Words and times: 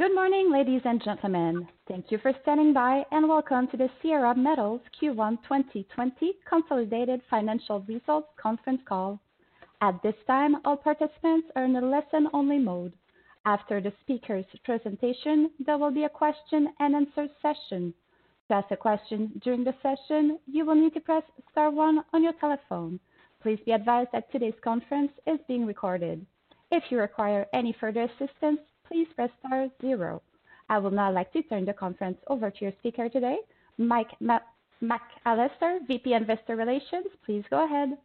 Good 0.00 0.14
morning, 0.14 0.50
ladies 0.50 0.80
and 0.86 1.04
gentlemen. 1.04 1.68
Thank 1.86 2.10
you 2.10 2.16
for 2.22 2.32
standing 2.40 2.72
by, 2.72 3.04
and 3.12 3.28
welcome 3.28 3.68
to 3.68 3.76
the 3.76 3.90
Sierra 4.00 4.34
Metals 4.34 4.80
Q1 4.98 5.42
2020 5.42 6.36
Consolidated 6.48 7.20
Financial 7.28 7.80
Results 7.86 8.28
Conference 8.40 8.80
Call. 8.88 9.20
At 9.82 10.02
this 10.02 10.14
time, 10.26 10.56
all 10.64 10.78
participants 10.78 11.48
are 11.54 11.64
in 11.64 11.76
a 11.76 11.82
listen-only 11.82 12.60
mode. 12.60 12.94
After 13.44 13.82
the 13.82 13.92
speaker's 14.00 14.46
presentation, 14.64 15.50
there 15.66 15.76
will 15.76 15.90
be 15.90 16.04
a 16.04 16.08
question-and-answer 16.08 17.28
session. 17.42 17.92
To 18.48 18.54
ask 18.54 18.70
a 18.70 18.78
question 18.78 19.38
during 19.44 19.64
the 19.64 19.74
session, 19.82 20.38
you 20.46 20.64
will 20.64 20.76
need 20.76 20.94
to 20.94 21.00
press 21.00 21.24
star 21.50 21.70
one 21.70 22.02
on 22.14 22.22
your 22.22 22.32
telephone. 22.40 22.98
Please 23.42 23.58
be 23.66 23.72
advised 23.72 24.12
that 24.14 24.32
today's 24.32 24.58
conference 24.64 25.12
is 25.26 25.40
being 25.46 25.66
recorded. 25.66 26.24
If 26.70 26.84
you 26.88 26.98
require 26.98 27.44
any 27.52 27.76
further 27.78 28.04
assistance, 28.04 28.60
please 28.90 29.06
press 29.14 29.30
star 29.38 29.68
zero. 29.80 30.20
I 30.68 30.78
would 30.78 30.92
now 30.92 31.12
like 31.12 31.32
to 31.32 31.42
turn 31.42 31.64
the 31.64 31.72
conference 31.72 32.18
over 32.28 32.50
to 32.50 32.58
your 32.60 32.72
speaker 32.78 33.08
today, 33.08 33.38
Mike 33.78 34.10
McAllister, 34.20 35.86
VP 35.86 36.12
Investor 36.12 36.56
Relations. 36.56 37.06
Please 37.24 37.44
go 37.50 37.64
ahead. 37.64 37.96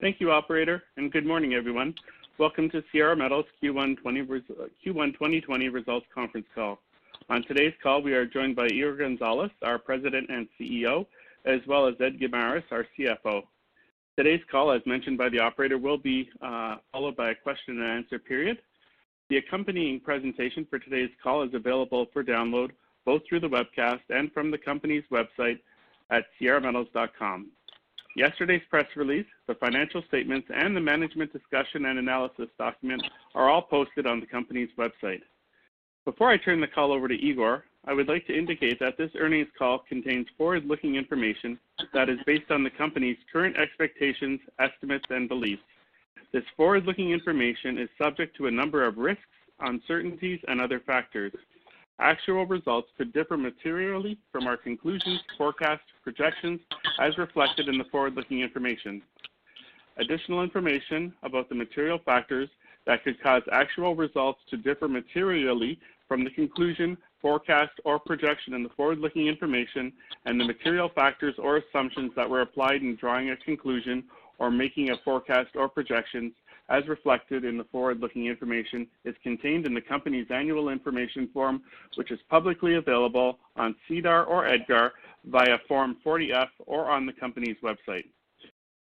Thank 0.00 0.20
you, 0.20 0.30
operator, 0.30 0.84
and 0.96 1.12
good 1.12 1.26
morning, 1.26 1.54
everyone. 1.54 1.94
Welcome 2.38 2.70
to 2.70 2.82
Sierra 2.90 3.16
Metals 3.16 3.44
Q1 3.62 3.96
2020 4.02 5.68
Results 5.68 6.06
Conference 6.14 6.46
Call. 6.54 6.78
On 7.28 7.42
today's 7.44 7.74
call, 7.82 8.02
we 8.02 8.14
are 8.14 8.24
joined 8.24 8.56
by 8.56 8.66
Igor 8.68 8.96
Gonzalez, 8.96 9.50
our 9.62 9.78
President 9.78 10.30
and 10.30 10.48
CEO, 10.58 11.06
as 11.44 11.60
well 11.66 11.86
as 11.86 11.94
Ed 12.00 12.18
Guimaraes, 12.20 12.64
our 12.70 12.86
CFO. 12.98 13.42
Today's 14.16 14.40
call, 14.50 14.72
as 14.72 14.80
mentioned 14.86 15.18
by 15.18 15.28
the 15.28 15.38
operator, 15.38 15.76
will 15.76 15.98
be 15.98 16.28
uh, 16.40 16.76
followed 16.92 17.16
by 17.16 17.30
a 17.30 17.34
question-and-answer 17.34 18.18
period. 18.20 18.58
The 19.30 19.36
accompanying 19.36 20.00
presentation 20.00 20.66
for 20.68 20.80
today's 20.80 21.10
call 21.22 21.44
is 21.44 21.54
available 21.54 22.06
for 22.12 22.24
download 22.24 22.72
both 23.06 23.22
through 23.28 23.38
the 23.38 23.48
webcast 23.48 24.00
and 24.10 24.32
from 24.32 24.50
the 24.50 24.58
company's 24.58 25.04
website 25.12 25.60
at 26.10 26.24
sierrametals.com. 26.40 27.52
Yesterday's 28.16 28.62
press 28.68 28.86
release, 28.96 29.26
the 29.46 29.54
financial 29.54 30.02
statements, 30.08 30.48
and 30.52 30.76
the 30.76 30.80
management 30.80 31.32
discussion 31.32 31.86
and 31.86 32.00
analysis 32.00 32.48
document 32.58 33.00
are 33.36 33.48
all 33.48 33.62
posted 33.62 34.04
on 34.04 34.18
the 34.18 34.26
company's 34.26 34.68
website. 34.76 35.22
Before 36.04 36.28
I 36.28 36.36
turn 36.36 36.60
the 36.60 36.66
call 36.66 36.92
over 36.92 37.06
to 37.06 37.14
Igor, 37.14 37.64
I 37.86 37.92
would 37.92 38.08
like 38.08 38.26
to 38.26 38.36
indicate 38.36 38.80
that 38.80 38.98
this 38.98 39.12
earnings 39.16 39.48
call 39.56 39.84
contains 39.88 40.26
forward-looking 40.36 40.96
information 40.96 41.56
that 41.94 42.08
is 42.08 42.18
based 42.26 42.50
on 42.50 42.64
the 42.64 42.70
company's 42.70 43.16
current 43.32 43.56
expectations, 43.56 44.40
estimates, 44.58 45.06
and 45.08 45.28
beliefs. 45.28 45.62
This 46.32 46.44
forward-looking 46.56 47.10
information 47.10 47.76
is 47.76 47.88
subject 47.98 48.36
to 48.36 48.46
a 48.46 48.50
number 48.50 48.84
of 48.84 48.98
risks, 48.98 49.22
uncertainties, 49.60 50.38
and 50.46 50.60
other 50.60 50.80
factors. 50.80 51.32
Actual 51.98 52.46
results 52.46 52.88
could 52.96 53.12
differ 53.12 53.36
materially 53.36 54.16
from 54.30 54.46
our 54.46 54.56
conclusions, 54.56 55.20
forecasts, 55.36 55.82
projections 56.02 56.60
as 57.00 57.18
reflected 57.18 57.68
in 57.68 57.78
the 57.78 57.84
forward-looking 57.84 58.40
information. 58.40 59.02
Additional 59.96 60.42
information 60.42 61.12
about 61.24 61.48
the 61.48 61.54
material 61.54 61.98
factors 62.04 62.48
that 62.86 63.02
could 63.02 63.20
cause 63.20 63.42
actual 63.52 63.96
results 63.96 64.40
to 64.48 64.56
differ 64.56 64.88
materially 64.88 65.78
from 66.08 66.24
the 66.24 66.30
conclusion, 66.30 66.96
forecast, 67.20 67.72
or 67.84 67.98
projection 67.98 68.54
in 68.54 68.62
the 68.62 68.70
forward-looking 68.70 69.26
information 69.26 69.92
and 70.24 70.40
the 70.40 70.44
material 70.44 70.88
factors 70.94 71.34
or 71.38 71.58
assumptions 71.58 72.12
that 72.16 72.30
were 72.30 72.40
applied 72.40 72.82
in 72.82 72.96
drawing 72.96 73.30
a 73.30 73.36
conclusion 73.36 74.04
or 74.40 74.50
making 74.50 74.90
a 74.90 74.96
forecast 75.04 75.50
or 75.54 75.68
projections 75.68 76.32
as 76.70 76.86
reflected 76.88 77.44
in 77.44 77.58
the 77.58 77.64
forward-looking 77.64 78.26
information 78.26 78.86
is 79.04 79.14
contained 79.22 79.66
in 79.66 79.74
the 79.74 79.80
company's 79.80 80.26
annual 80.30 80.70
information 80.70 81.28
form, 81.32 81.62
which 81.96 82.10
is 82.10 82.18
publicly 82.28 82.76
available 82.76 83.38
on 83.56 83.74
SEDAR 83.86 84.24
or 84.24 84.46
EDGAR 84.46 84.92
via 85.26 85.58
Form 85.68 85.96
40-F 86.04 86.48
or 86.66 86.90
on 86.90 87.06
the 87.06 87.12
company's 87.12 87.56
website. 87.62 88.04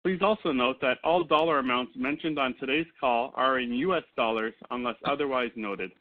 Please 0.02 0.20
also 0.20 0.52
note 0.52 0.80
that 0.82 0.98
all 1.04 1.24
dollar 1.24 1.60
amounts 1.60 1.92
mentioned 1.96 2.38
on 2.38 2.54
today's 2.58 2.86
call 3.00 3.32
are 3.36 3.58
in 3.58 3.72
US 3.72 4.02
dollars 4.16 4.52
unless 4.70 4.96
otherwise 5.06 5.50
noted. 5.56 5.92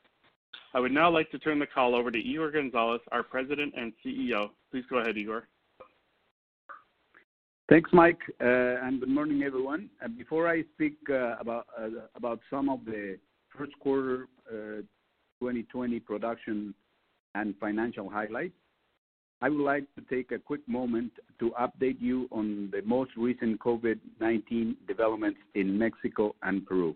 I 0.73 0.79
would 0.79 0.91
now 0.91 1.09
like 1.09 1.29
to 1.31 1.39
turn 1.39 1.59
the 1.59 1.67
call 1.67 1.95
over 1.95 2.09
to 2.09 2.17
Igor 2.17 2.51
Gonzalez, 2.51 3.01
our 3.11 3.23
President 3.23 3.73
and 3.77 3.93
CEO. 4.03 4.49
Please 4.71 4.83
go 4.89 4.97
ahead, 4.97 5.17
Igor. 5.17 5.47
Thanks, 7.69 7.89
Mike, 7.93 8.19
uh, 8.41 8.83
and 8.83 8.99
good 8.99 9.07
morning, 9.07 9.41
everyone. 9.43 9.89
Uh, 10.03 10.09
before 10.09 10.49
I 10.49 10.63
speak 10.73 10.97
uh, 11.09 11.35
about 11.39 12.41
some 12.49 12.67
of 12.67 12.83
the 12.83 13.17
first 13.57 13.71
quarter 13.79 14.27
2020 15.39 15.99
production 16.01 16.73
and 17.35 17.55
financial 17.61 18.09
highlights, 18.09 18.53
I 19.41 19.47
would 19.47 19.63
like 19.63 19.85
to 19.95 20.01
take 20.13 20.33
a 20.33 20.39
quick 20.39 20.59
moment 20.67 21.13
to 21.39 21.51
update 21.51 22.01
you 22.01 22.27
on 22.33 22.69
the 22.69 22.81
most 22.81 23.11
recent 23.15 23.61
COVID-19 23.61 24.75
developments 24.85 25.39
in 25.55 25.77
Mexico 25.77 26.35
and 26.43 26.65
Peru. 26.65 26.93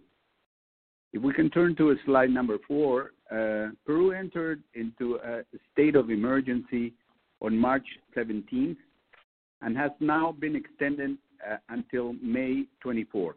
If 1.13 1.21
we 1.21 1.33
can 1.33 1.49
turn 1.49 1.77
to 1.77 1.95
slide 2.05 2.29
number 2.29 2.57
four, 2.67 3.11
Peru 3.29 4.11
entered 4.11 4.63
into 4.73 5.15
a 5.15 5.43
state 5.71 5.95
of 5.95 6.09
emergency 6.09 6.93
on 7.41 7.57
March 7.57 7.87
17th 8.17 8.75
and 9.61 9.77
has 9.77 9.91
now 9.99 10.31
been 10.31 10.55
extended 10.55 11.17
uh, 11.49 11.57
until 11.69 12.13
May 12.21 12.65
24th. 12.85 13.33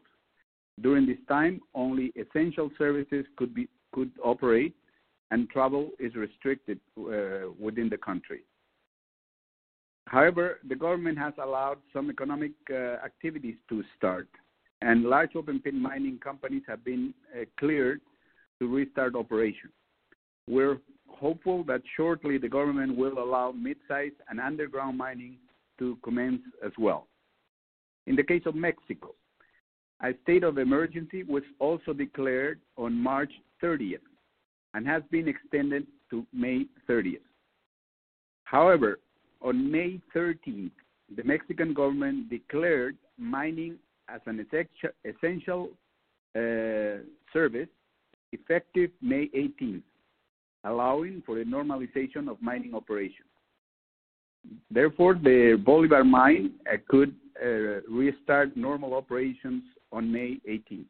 During 0.80 1.06
this 1.06 1.18
time, 1.28 1.60
only 1.74 2.12
essential 2.16 2.70
services 2.78 3.26
could 3.36 4.10
operate, 4.24 4.74
and 5.30 5.48
travel 5.50 5.90
is 5.98 6.14
restricted 6.14 6.80
uh, 6.98 7.50
within 7.58 7.88
the 7.88 7.98
country. 7.98 8.40
However, 10.06 10.58
the 10.68 10.74
government 10.74 11.18
has 11.18 11.34
allowed 11.42 11.78
some 11.92 12.10
economic 12.10 12.52
uh, 12.70 12.96
activities 13.04 13.56
to 13.68 13.84
start, 13.96 14.28
and 14.82 15.04
large 15.04 15.36
open-pit 15.36 15.74
mining 15.74 16.18
companies 16.18 16.62
have 16.66 16.84
been 16.84 17.14
cleared 17.58 18.00
to 18.58 18.66
restart 18.66 19.14
operations. 19.14 19.72
We're 20.48 20.78
hopeful 21.08 21.62
that 21.64 21.82
shortly 21.96 22.38
the 22.38 22.48
government 22.48 22.96
will 22.96 23.18
allow 23.18 23.52
mid-size 23.52 24.12
and 24.28 24.40
underground 24.40 24.96
mining 24.96 25.36
to 25.80 25.98
commence 26.04 26.42
as 26.64 26.72
well. 26.78 27.08
In 28.06 28.14
the 28.14 28.22
case 28.22 28.42
of 28.46 28.54
Mexico, 28.54 29.14
a 30.02 30.12
state 30.22 30.44
of 30.44 30.58
emergency 30.58 31.24
was 31.24 31.42
also 31.58 31.92
declared 31.92 32.60
on 32.76 32.94
March 32.94 33.32
30th 33.62 33.98
and 34.74 34.86
has 34.86 35.02
been 35.10 35.28
extended 35.28 35.86
to 36.10 36.24
May 36.32 36.66
30th. 36.88 37.18
However, 38.44 39.00
on 39.42 39.70
May 39.70 40.00
13th, 40.14 40.70
the 41.16 41.24
Mexican 41.24 41.74
government 41.74 42.30
declared 42.30 42.96
mining 43.18 43.76
as 44.08 44.20
an 44.26 44.46
essential 45.04 45.70
uh, 46.36 47.02
service 47.32 47.68
effective 48.32 48.90
May 49.02 49.28
18th, 49.36 49.82
allowing 50.64 51.22
for 51.26 51.40
a 51.40 51.44
normalization 51.44 52.30
of 52.30 52.40
mining 52.40 52.74
operations. 52.74 53.26
Therefore, 54.70 55.14
the 55.14 55.60
Bolivar 55.64 56.04
mine 56.04 56.52
uh, 56.70 56.76
could 56.88 57.14
uh, 57.42 57.80
restart 57.88 58.56
normal 58.56 58.94
operations 58.94 59.62
on 59.92 60.10
May 60.10 60.38
18th. 60.48 60.86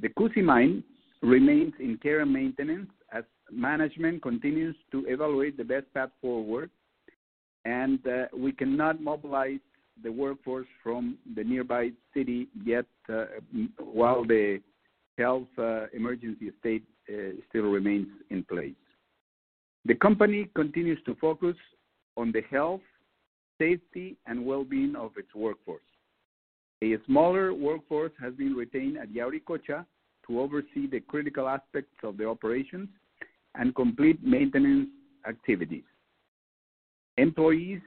The 0.00 0.08
Cusi 0.10 0.42
mine 0.42 0.84
remains 1.22 1.72
in 1.80 1.98
care 1.98 2.20
and 2.20 2.32
maintenance 2.32 2.90
as 3.12 3.24
management 3.50 4.22
continues 4.22 4.76
to 4.92 5.04
evaluate 5.08 5.56
the 5.56 5.64
best 5.64 5.86
path 5.94 6.10
forward, 6.20 6.70
and 7.64 7.98
uh, 8.06 8.26
we 8.36 8.52
cannot 8.52 9.00
mobilize 9.00 9.60
the 10.02 10.12
workforce 10.12 10.66
from 10.82 11.16
the 11.34 11.42
nearby 11.42 11.90
city 12.12 12.48
yet 12.64 12.84
while 13.78 14.24
the 14.24 14.60
health 15.16 15.48
emergency 15.94 16.50
state 16.60 16.84
still 17.48 17.62
remains 17.62 18.08
in 18.28 18.44
place. 18.44 18.74
The 19.86 19.94
company 19.94 20.50
continues 20.54 20.98
to 21.06 21.14
focus 21.14 21.56
on 22.16 22.32
the 22.32 22.42
health, 22.50 22.80
safety, 23.58 24.16
and 24.26 24.44
well-being 24.44 24.94
of 24.96 25.12
its 25.16 25.34
workforce. 25.34 25.82
A 26.82 26.96
smaller 27.06 27.54
workforce 27.54 28.12
has 28.20 28.34
been 28.34 28.54
retained 28.54 28.98
at 28.98 29.08
Yauricocha 29.08 29.86
to 30.26 30.40
oversee 30.40 30.86
the 30.90 31.00
critical 31.00 31.48
aspects 31.48 31.96
of 32.02 32.16
the 32.16 32.26
operations, 32.26 32.88
and 33.54 33.74
complete 33.74 34.22
maintenance 34.22 34.88
activities. 35.26 35.84
Employees 37.16 37.80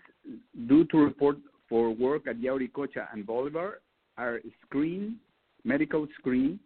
due 0.67 0.85
to 0.85 0.97
report 0.97 1.37
for 1.67 1.91
work 1.91 2.27
at 2.27 2.37
Yauricocha 2.37 3.07
and 3.13 3.25
Bolivar 3.25 3.81
are 4.17 4.39
screened, 4.65 5.15
medical 5.63 6.07
screened, 6.17 6.59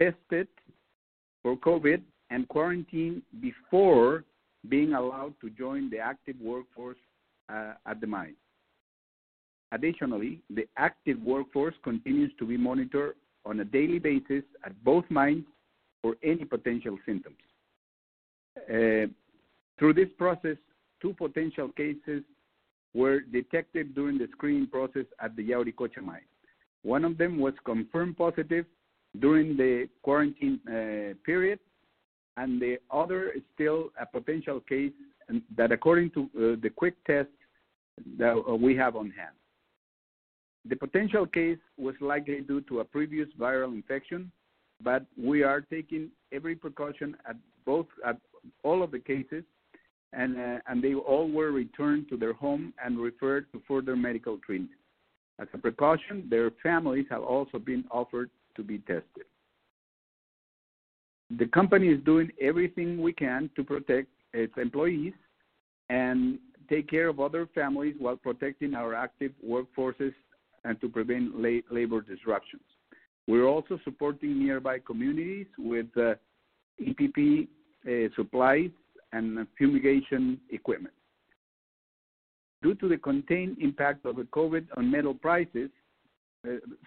tested 0.00 0.48
for 1.42 1.56
COVID, 1.56 2.00
and 2.30 2.48
quarantined 2.48 3.22
before 3.40 4.24
being 4.68 4.94
allowed 4.94 5.34
to 5.40 5.50
join 5.50 5.90
the 5.90 5.98
active 5.98 6.36
workforce 6.40 6.98
uh, 7.52 7.74
at 7.86 8.00
the 8.00 8.06
mine. 8.06 8.34
Additionally, 9.72 10.40
the 10.50 10.66
active 10.76 11.18
workforce 11.22 11.74
continues 11.82 12.32
to 12.38 12.46
be 12.46 12.56
monitored 12.56 13.16
on 13.44 13.60
a 13.60 13.64
daily 13.64 13.98
basis 13.98 14.44
at 14.64 14.84
both 14.84 15.04
mines 15.10 15.44
for 16.02 16.16
any 16.22 16.44
potential 16.44 16.98
symptoms. 17.06 17.36
Uh, 18.56 19.06
through 19.78 19.94
this 19.94 20.10
process, 20.18 20.56
two 21.00 21.14
potential 21.14 21.68
cases 21.70 22.22
were 22.94 23.20
detected 23.20 23.94
during 23.94 24.18
the 24.18 24.28
screening 24.32 24.66
process 24.66 25.06
at 25.20 25.34
the 25.36 25.42
Yauricocha 25.42 26.02
mine. 26.02 26.20
One 26.82 27.04
of 27.04 27.16
them 27.16 27.38
was 27.38 27.54
confirmed 27.64 28.18
positive 28.18 28.66
during 29.18 29.56
the 29.56 29.88
quarantine 30.02 30.60
uh, 30.68 31.14
period, 31.24 31.58
and 32.36 32.60
the 32.60 32.78
other 32.90 33.30
is 33.30 33.42
still 33.54 33.90
a 34.00 34.06
potential 34.06 34.60
case 34.60 34.92
that, 35.56 35.72
according 35.72 36.10
to 36.10 36.22
uh, 36.22 36.60
the 36.62 36.70
quick 36.74 36.94
test 37.06 37.28
that 38.18 38.34
we 38.60 38.76
have 38.76 38.96
on 38.96 39.10
hand. 39.10 39.34
The 40.68 40.76
potential 40.76 41.26
case 41.26 41.58
was 41.76 41.94
likely 42.00 42.40
due 42.40 42.60
to 42.62 42.80
a 42.80 42.84
previous 42.84 43.28
viral 43.38 43.72
infection, 43.72 44.30
but 44.82 45.04
we 45.18 45.42
are 45.42 45.60
taking 45.60 46.10
every 46.32 46.54
precaution 46.54 47.16
at 47.28 47.36
both 47.64 47.86
at 48.06 48.16
all 48.62 48.82
of 48.82 48.90
the 48.90 48.98
cases, 48.98 49.44
and 50.12 50.38
uh, 50.38 50.58
and 50.66 50.82
they 50.82 50.94
all 50.94 51.30
were 51.30 51.52
returned 51.52 52.08
to 52.10 52.16
their 52.16 52.32
home 52.32 52.72
and 52.84 52.98
referred 52.98 53.50
to 53.52 53.62
further 53.66 53.96
medical 53.96 54.38
treatment. 54.38 54.78
As 55.40 55.48
a 55.54 55.58
precaution, 55.58 56.26
their 56.28 56.50
families 56.62 57.06
have 57.10 57.22
also 57.22 57.58
been 57.58 57.84
offered 57.90 58.30
to 58.56 58.62
be 58.62 58.78
tested. 58.78 59.26
The 61.38 61.46
company 61.46 61.88
is 61.88 62.00
doing 62.04 62.30
everything 62.40 63.00
we 63.00 63.12
can 63.12 63.48
to 63.56 63.64
protect 63.64 64.08
its 64.32 64.52
employees 64.56 65.14
and 65.88 66.38
take 66.68 66.88
care 66.88 67.08
of 67.08 67.20
other 67.20 67.48
families 67.54 67.94
while 67.98 68.16
protecting 68.16 68.74
our 68.74 68.94
active 68.94 69.32
workforces 69.46 70.14
and 70.64 70.80
to 70.80 70.88
prevent 70.88 71.40
labor 71.40 72.00
disruptions. 72.00 72.62
We're 73.26 73.46
also 73.46 73.78
supporting 73.84 74.38
nearby 74.38 74.78
communities 74.80 75.46
with 75.58 75.86
uh, 75.96 76.14
EPP 76.80 77.48
uh, 77.86 78.08
supplies 78.16 78.70
and 79.12 79.46
fumigation 79.56 80.40
equipment. 80.50 80.94
Due 82.62 82.74
to 82.76 82.88
the 82.88 82.96
contained 82.96 83.56
impact 83.60 84.06
of 84.06 84.16
the 84.16 84.22
COVID 84.22 84.66
on 84.76 84.90
metal 84.90 85.14
prices, 85.14 85.70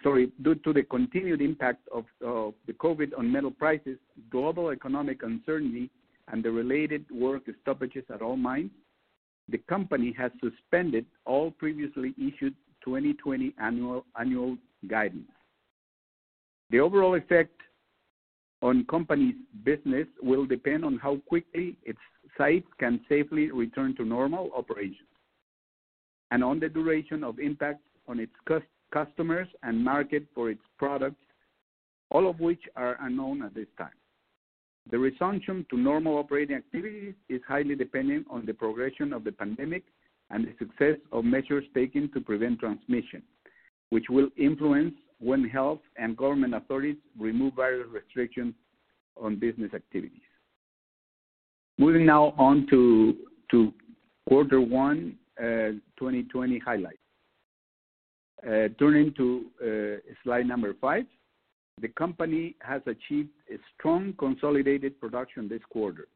sorry, 0.02 0.30
due 0.42 0.54
to 0.56 0.72
the 0.72 0.82
continued 0.82 1.40
impact 1.40 1.88
of, 1.92 2.04
the 2.20 2.72
COVID 2.72 3.16
on 3.18 3.30
metal 3.30 3.50
prices, 3.50 3.98
global 4.30 4.70
economic 4.70 5.22
uncertainty, 5.22 5.90
and 6.28 6.42
the 6.42 6.50
related 6.50 7.04
work 7.10 7.42
stoppages 7.62 8.04
at 8.12 8.22
all 8.22 8.36
mines, 8.36 8.70
the 9.48 9.58
company 9.58 10.14
has 10.18 10.32
suspended 10.42 11.06
all 11.24 11.52
previously 11.52 12.14
issued 12.18 12.54
2020 12.84 13.54
annual, 13.60 14.04
annual 14.18 14.56
guidance. 14.88 15.30
The 16.70 16.80
overall 16.80 17.14
effect 17.14 17.60
on 18.62 18.84
company's 18.86 19.36
business 19.64 20.06
will 20.20 20.46
depend 20.46 20.84
on 20.84 20.98
how 20.98 21.18
quickly 21.28 21.76
its 21.84 21.98
sites 22.36 22.66
can 22.78 23.00
safely 23.08 23.52
return 23.52 23.94
to 23.96 24.04
normal 24.04 24.50
operations 24.56 25.08
and 26.32 26.42
on 26.42 26.58
the 26.58 26.68
duration 26.68 27.22
of 27.22 27.38
impact 27.38 27.80
on 28.08 28.18
its 28.18 28.32
customers 28.92 29.48
and 29.62 29.82
market 29.82 30.26
for 30.34 30.50
its 30.50 30.60
products, 30.78 31.22
all 32.10 32.28
of 32.28 32.40
which 32.40 32.60
are 32.76 32.96
unknown 33.00 33.42
at 33.42 33.54
this 33.54 33.66
time. 33.78 33.90
The 34.90 34.98
resumption 34.98 35.66
to 35.70 35.76
normal 35.76 36.18
operating 36.18 36.56
activities 36.56 37.14
is 37.28 37.40
highly 37.46 37.74
dependent 37.74 38.26
on 38.30 38.46
the 38.46 38.54
progression 38.54 39.12
of 39.12 39.24
the 39.24 39.32
pandemic 39.32 39.82
and 40.30 40.46
the 40.46 40.54
success 40.58 40.96
of 41.12 41.24
measures 41.24 41.64
taken 41.74 42.10
to 42.12 42.20
prevent 42.20 42.60
transmission, 42.60 43.22
which 43.90 44.04
will 44.08 44.28
influence 44.36 44.94
when 45.18 45.48
health 45.48 45.80
and 45.96 46.16
government 46.16 46.54
authorities 46.54 46.96
remove 47.18 47.54
various 47.54 47.88
restrictions 47.90 48.54
on 49.20 49.38
business 49.38 49.72
activities. 49.74 50.20
Moving 51.78 52.06
now 52.06 52.34
on 52.38 52.66
to, 52.70 53.16
quarter 54.28 54.60
one 54.60 55.16
uh, 55.38 55.78
2020 55.98 56.58
highlights. 56.58 56.98
Uh, 58.46 58.68
turning 58.78 59.12
to 59.14 59.46
uh, 59.60 59.96
slide 60.22 60.46
number 60.46 60.72
five, 60.80 61.04
the 61.80 61.88
company 61.88 62.54
has 62.60 62.80
achieved 62.86 63.30
a 63.52 63.56
strong 63.74 64.12
consolidated 64.20 65.00
production 65.00 65.48
this 65.48 65.62
quarter. 65.68 66.06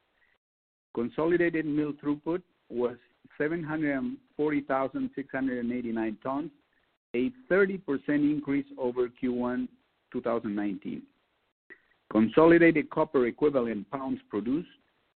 Consolidated 0.95 1.67
mill 1.67 1.93
throughput 1.95 2.41
was 2.69 2.95
740,689 3.37 6.19
tons, 6.23 6.53
a 7.17 7.33
30% 7.51 7.81
increase 8.09 8.67
over 8.79 9.09
Q1 9.09 9.67
2019. 10.13 11.03
Consolidated 12.13 12.89
copper 12.91 13.27
equivalent 13.27 13.91
pounds 13.91 14.21
produced 14.29 14.69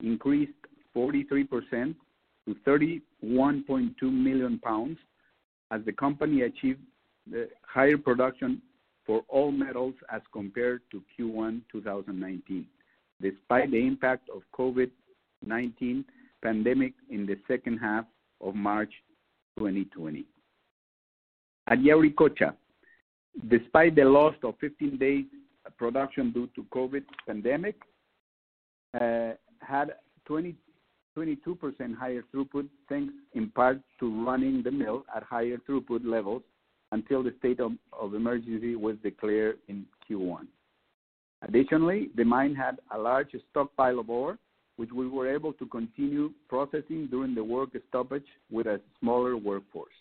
increased 0.02 0.50
43% 0.96 1.94
to 2.46 2.56
31.2 2.67 4.02
million 4.02 4.58
pounds 4.58 4.99
as 5.70 5.81
the 5.84 5.93
company 5.93 6.43
achieved 6.43 6.81
higher 7.66 7.98
production 7.98 8.60
for 9.06 9.22
all 9.28 9.50
metals 9.50 9.94
as 10.10 10.22
compared 10.32 10.82
to 10.90 11.02
Q1 11.18 11.60
2019, 11.70 12.66
despite 13.20 13.70
the 13.70 13.86
impact 13.86 14.28
of 14.30 14.42
COVID-19 14.58 16.04
pandemic 16.42 16.94
in 17.10 17.26
the 17.26 17.36
second 17.46 17.78
half 17.78 18.04
of 18.40 18.54
March 18.54 18.92
2020. 19.58 20.24
At 21.66 21.78
Yauricocha, 21.78 22.54
despite 23.48 23.96
the 23.96 24.04
loss 24.04 24.34
of 24.42 24.54
15 24.60 24.98
days 24.98 25.24
production 25.78 26.30
due 26.30 26.48
to 26.54 26.64
COVID 26.64 27.04
pandemic, 27.26 27.76
uh, 29.00 29.32
had 29.60 29.94
20, 30.26 30.54
22% 31.16 31.96
higher 31.96 32.22
throughput, 32.32 32.69
thanks 32.88 33.12
in 33.32 33.48
part 33.50 33.81
to 34.00 34.24
running 34.24 34.62
the 34.62 34.70
mill 34.70 35.04
at 35.14 35.22
higher 35.22 35.56
throughput 35.69 36.04
levels 36.04 36.43
until 36.96 37.22
the 37.22 37.34
state 37.39 37.60
of, 37.60 37.72
of 37.93 38.15
emergency 38.15 38.77
was 38.77 38.96
declared 39.03 39.58
in 39.69 39.84
Q1. 40.05 40.46
Additionally, 41.46 42.10
the 42.17 42.24
mine 42.24 42.55
had 42.55 42.79
a 42.94 42.98
large 42.98 43.32
stockpile 43.51 43.98
of 43.98 44.08
ore 44.08 44.39
which 44.77 44.91
we 44.93 45.08
were 45.08 45.32
able 45.32 45.53
to 45.55 45.67
continue 45.67 46.32
processing 46.48 47.06
during 47.10 47.34
the 47.34 47.44
work 47.44 47.70
stoppage 47.89 48.27
with 48.51 48.67
a 48.67 48.81
smaller 48.98 49.36
workforce. 49.36 49.93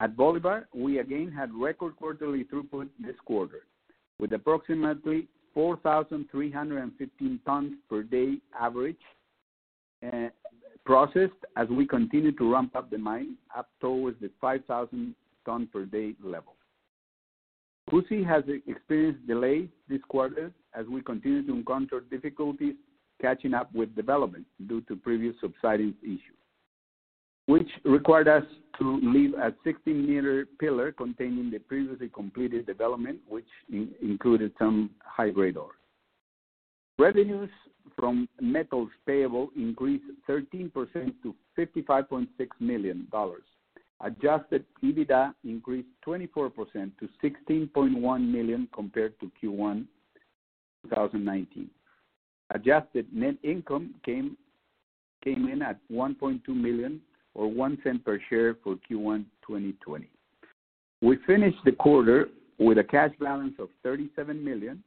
At 0.00 0.16
Bolivar, 0.16 0.66
we 0.74 0.98
again 0.98 1.30
had 1.30 1.52
record 1.54 1.96
quarterly 1.96 2.44
throughput 2.44 2.88
this 2.98 3.16
quarter, 3.24 3.60
with 4.18 4.32
approximately 4.32 5.28
4,315 5.52 7.40
tons 7.46 7.72
per 7.88 8.02
day 8.02 8.38
average 8.58 8.96
uh, 10.04 10.28
processed 10.84 11.32
as 11.56 11.68
we 11.68 11.86
continue 11.86 12.32
to 12.32 12.52
ramp 12.52 12.76
up 12.76 12.90
the 12.90 12.98
mine 12.98 13.36
up 13.56 13.68
towards 13.80 14.20
the 14.20 14.30
5,000 14.40 15.14
ton 15.46 15.68
per 15.72 15.84
day 15.84 16.14
level. 16.22 16.54
Cusi 17.90 18.26
has 18.26 18.42
experienced 18.66 19.26
delays 19.26 19.68
this 19.88 20.00
quarter 20.08 20.52
as 20.74 20.86
we 20.86 21.02
continue 21.02 21.46
to 21.46 21.52
encounter 21.52 22.00
difficulties 22.10 22.74
catching 23.20 23.54
up 23.54 23.72
with 23.74 23.94
development 23.94 24.46
due 24.66 24.80
to 24.82 24.96
previous 24.96 25.34
subsidence 25.40 25.94
issues, 26.02 26.20
which 27.46 27.68
required 27.84 28.28
us 28.28 28.44
to 28.78 28.98
leave 29.02 29.34
a 29.34 29.54
16-meter 29.66 30.48
pillar 30.58 30.92
containing 30.92 31.50
the 31.50 31.58
previously 31.58 32.08
completed 32.08 32.66
development, 32.66 33.18
which 33.28 33.46
included 34.02 34.52
some 34.58 34.90
high-grade 35.04 35.56
ore. 35.56 35.76
Revenues 36.98 37.50
from 37.96 38.28
metals 38.40 38.90
payable 39.06 39.50
increased 39.56 40.04
13% 40.28 40.72
to 41.22 41.34
$55.6 41.58 42.26
million. 42.60 43.06
Adjusted 44.00 44.64
EBITDA 44.82 45.34
increased 45.44 45.88
24% 46.06 46.50
to 46.98 47.08
16.1 47.22 48.30
million 48.30 48.68
compared 48.74 49.18
to 49.20 49.30
Q1 49.42 49.86
2019. 50.84 51.70
Adjusted 52.50 53.06
net 53.12 53.36
income 53.42 53.94
came 54.04 54.36
in 55.24 55.62
at 55.62 55.78
1.2 55.90 56.46
million 56.48 57.00
or 57.34 57.48
$0.01 57.48 58.04
per 58.04 58.20
share 58.28 58.56
for 58.62 58.74
Q1 58.74 59.24
2020. 59.46 60.08
We 61.00 61.18
finished 61.26 61.58
the 61.64 61.72
quarter 61.72 62.28
with 62.58 62.78
a 62.78 62.84
cash 62.84 63.12
balance 63.18 63.54
of 63.58 63.68
37 63.82 64.42
million, 64.44 64.82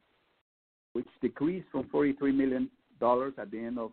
which 0.94 1.08
decreased 1.22 1.68
from 1.72 1.86
$43 1.86 2.36
million 2.36 2.70
at 3.02 3.52
the 3.52 3.60
end 3.60 3.78
of 3.80 3.92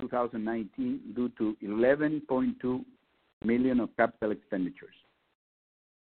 2019 0.00 1.00
due 1.14 1.28
to 1.38 1.56
$11.2 1.62 2.84
million 3.44 3.80
of 3.80 3.88
capital 3.96 4.30
expenditures, 4.32 4.94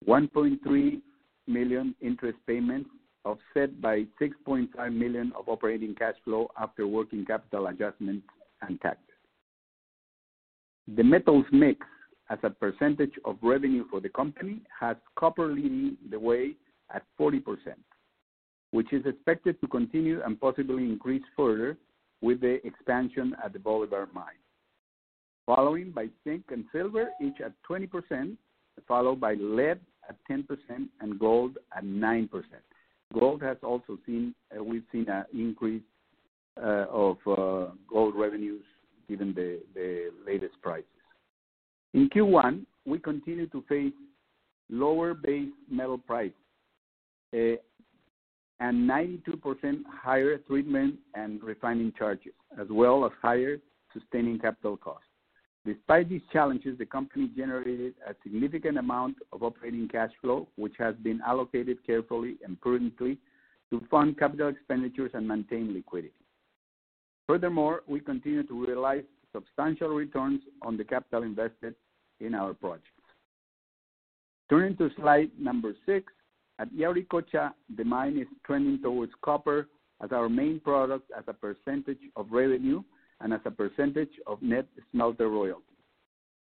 1.3 0.08 1.01
million 1.48 1.96
interest 2.01 2.38
payments, 2.46 2.89
offset 3.25 3.82
by 3.82 4.06
6.5 4.22 4.94
million 4.94 5.34
of 5.38 5.50
operating 5.50 5.96
cash 5.96 6.16
flow 6.24 6.50
after 6.60 6.88
working 6.88 7.25
capital 7.25 7.68
adjustments 7.68 8.25
and 8.62 8.80
taxes. 8.82 9.04
The 10.96 11.04
metals 11.04 11.46
mix 11.51 11.86
as 12.30 12.39
a 12.44 12.50
percentage 12.50 13.13
of 13.25 13.38
revenue 13.42 13.86
for 13.89 14.00
the 14.00 14.10
company 14.10 14.62
has 14.80 14.96
copper 15.16 15.48
leading 15.48 15.98
the 16.10 16.20
way 16.20 16.56
at 16.94 17.04
40%, 17.20 17.42
which 18.72 18.94
is 18.94 19.06
expected 19.06 19.60
to 19.62 19.68
continue 19.68 20.22
and 20.24 20.39
possibly 20.39 20.84
increase 20.84 21.24
further 21.36 21.77
with 22.21 22.41
the 22.41 22.65
expansion 22.65 23.36
at 23.43 23.53
the 23.53 23.59
Bolivar 23.59 24.07
mine. 24.13 24.41
Following 25.45 25.91
by 25.91 26.07
zinc 26.24 26.43
and 26.50 26.65
silver, 26.71 27.09
each 27.21 27.39
at 27.43 27.53
20%, 27.69 28.36
followed 28.88 29.19
by 29.19 29.36
lead 29.36 29.79
at 30.09 30.17
10% 30.29 30.45
and 31.00 31.19
gold 31.19 31.57
at 31.75 31.83
9%. 31.83 32.29
Gold 33.13 33.41
has 33.41 33.57
also 33.63 33.97
seen, 34.05 34.36
uh, 34.57 34.63
we've 34.63 34.83
seen 34.91 35.07
an 35.07 35.25
increase 35.33 35.83
uh, 36.62 36.86
of 36.89 37.17
uh, 37.27 37.71
gold 37.89 38.15
revenues 38.15 38.63
given 39.07 39.33
the 39.33 39.62
the 39.74 40.09
latest 40.25 40.55
prices. 40.62 40.86
In 41.93 42.09
Q1, 42.09 42.65
we 42.86 43.00
continue 43.00 43.47
to 43.47 43.63
face 43.69 43.93
lower 44.69 45.13
base 45.13 45.50
metal 45.69 45.97
price 45.97 46.31
and 48.60 48.90
92% 48.90 49.84
higher 49.88 50.38
treatment 50.40 50.96
and 51.14 51.42
refining 51.44 51.94
charges, 51.98 52.34
as 52.60 52.68
well 52.70 53.06
as 53.06 53.12
higher 53.22 53.58
sustaining 53.94 54.40
capital 54.40 54.78
costs. 54.78 55.04
Despite 55.66 56.10
these 56.10 56.22
challenges, 56.32 56.78
the 56.78 56.86
company 56.86 57.30
generated 57.36 57.96
a 58.08 58.16
significant 58.24 58.78
amount 58.78 59.18
of 59.34 59.44
operating 59.44 59.88
cash 59.88 60.12
flow, 60.22 60.48
which 60.56 60.76
has 60.80 60.96
been 60.96 61.20
allocated 61.26 61.86
carefully 61.86 62.38
and 62.46 62.60
prudently 62.62 63.18
to 63.70 63.86
fund 63.92 64.18
capital 64.18 64.48
expenditures 64.48 65.12
and 65.14 65.28
maintain 65.28 65.74
liquidity. 65.74 66.14
Furthermore, 67.28 67.84
we 67.86 68.00
continue 68.00 68.44
to 68.44 68.66
realize 68.66 69.04
substantial 69.34 69.90
returns 69.90 70.42
on 70.62 70.78
the 70.78 70.86
capital 70.86 71.24
invested 71.24 71.76
in 72.22 72.34
our 72.34 72.54
projects. 72.54 72.92
Turning 74.50 74.78
to 74.78 74.90
slide 74.96 75.30
number 75.38 75.74
six, 75.86 76.14
at 76.60 76.72
Yauricocha, 76.74 77.54
the 77.76 77.84
mine 77.84 78.18
is 78.18 78.28
trending 78.46 78.82
towards 78.82 79.12
copper 79.24 79.68
as 80.04 80.12
our 80.12 80.30
main 80.30 80.60
product 80.60 81.12
as 81.18 81.24
a 81.28 81.34
percentage 81.34 82.00
of 82.16 82.28
revenue 82.32 82.84
and 83.22 83.34
as 83.34 83.42
a 83.46 83.52
percentage 83.52 84.12
of 84.26 84.42
net 84.42 84.68
smelter 84.92 85.30
royalty. 85.30 85.64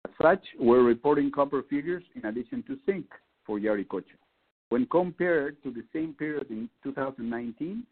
As 0.05 0.11
such, 0.21 0.43
we're 0.59 0.83
reporting 0.83 1.31
copper 1.31 1.63
figures 1.69 2.03
in 2.15 2.25
addition 2.25 2.63
to 2.63 2.77
zinc 2.85 3.05
for 3.45 3.59
Yauricocha. 3.59 4.17
When 4.69 4.85
compared 4.85 5.61
to 5.63 5.71
the 5.71 5.83
same 5.93 6.13
period 6.13 6.47
in 6.49 6.69
2019, 6.83 7.83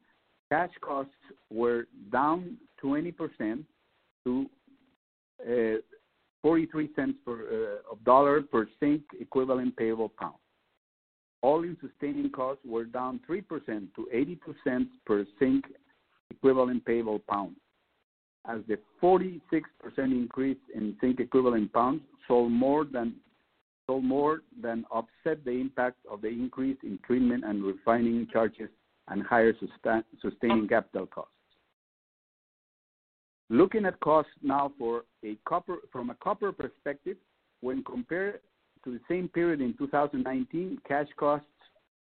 cash 0.52 0.72
costs 0.82 1.12
were 1.50 1.88
down 2.12 2.58
20% 2.84 3.64
to 4.24 4.46
uh, 5.42 5.50
$0.43 6.46 7.14
per 7.26 7.82
uh, 7.88 7.92
of 7.92 8.04
dollar 8.04 8.42
per 8.42 8.68
zinc 8.80 9.02
equivalent 9.20 9.76
payable 9.76 10.10
pound. 10.10 10.36
All-in 11.44 11.78
sustaining 11.82 12.32
costs 12.32 12.64
were 12.66 12.86
down 12.86 13.20
3% 13.30 13.44
to 13.96 14.08
$0.82 14.14 14.88
per 15.06 15.26
zinc 15.40 15.66
equivalent 16.32 16.84
payable 16.86 17.20
pound, 17.30 17.56
as 18.50 18.60
the 18.68 18.78
46% 19.02 19.40
increase 19.98 20.58
in 20.74 20.98
zinc 21.00 21.20
equivalent 21.20 21.72
pounds 21.74 22.02
sold 22.28 22.52
more 22.52 22.86
than 22.86 23.14
offset 24.92 25.44
the 25.46 25.52
impact 25.52 25.98
of 26.10 26.22
the 26.22 26.28
increase 26.28 26.78
in 26.84 27.00
treatment 27.06 27.46
and 27.46 27.64
refining 27.64 28.28
charges 28.34 28.70
and 29.08 29.24
higher 29.24 29.54
sustaining 30.22 30.68
capital 30.68 31.06
costs. 31.06 31.32
Looking 33.50 33.86
at 33.86 33.98
costs 34.02 34.34
now 34.42 34.74
from 34.80 36.10
a 36.10 36.16
copper 36.16 36.52
perspective, 36.52 37.16
when 37.62 37.84
compared 37.84 38.42
to 38.88 38.94
the 38.94 39.02
same 39.10 39.28
period 39.28 39.60
in 39.60 39.74
2019, 39.78 40.80
cash 40.88 41.08
costs 41.18 41.46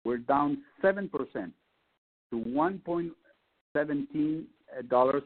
were 0.04 0.18
down 0.18 0.58
7% 0.84 1.12
to 2.32 2.34
$1.17 2.34 4.46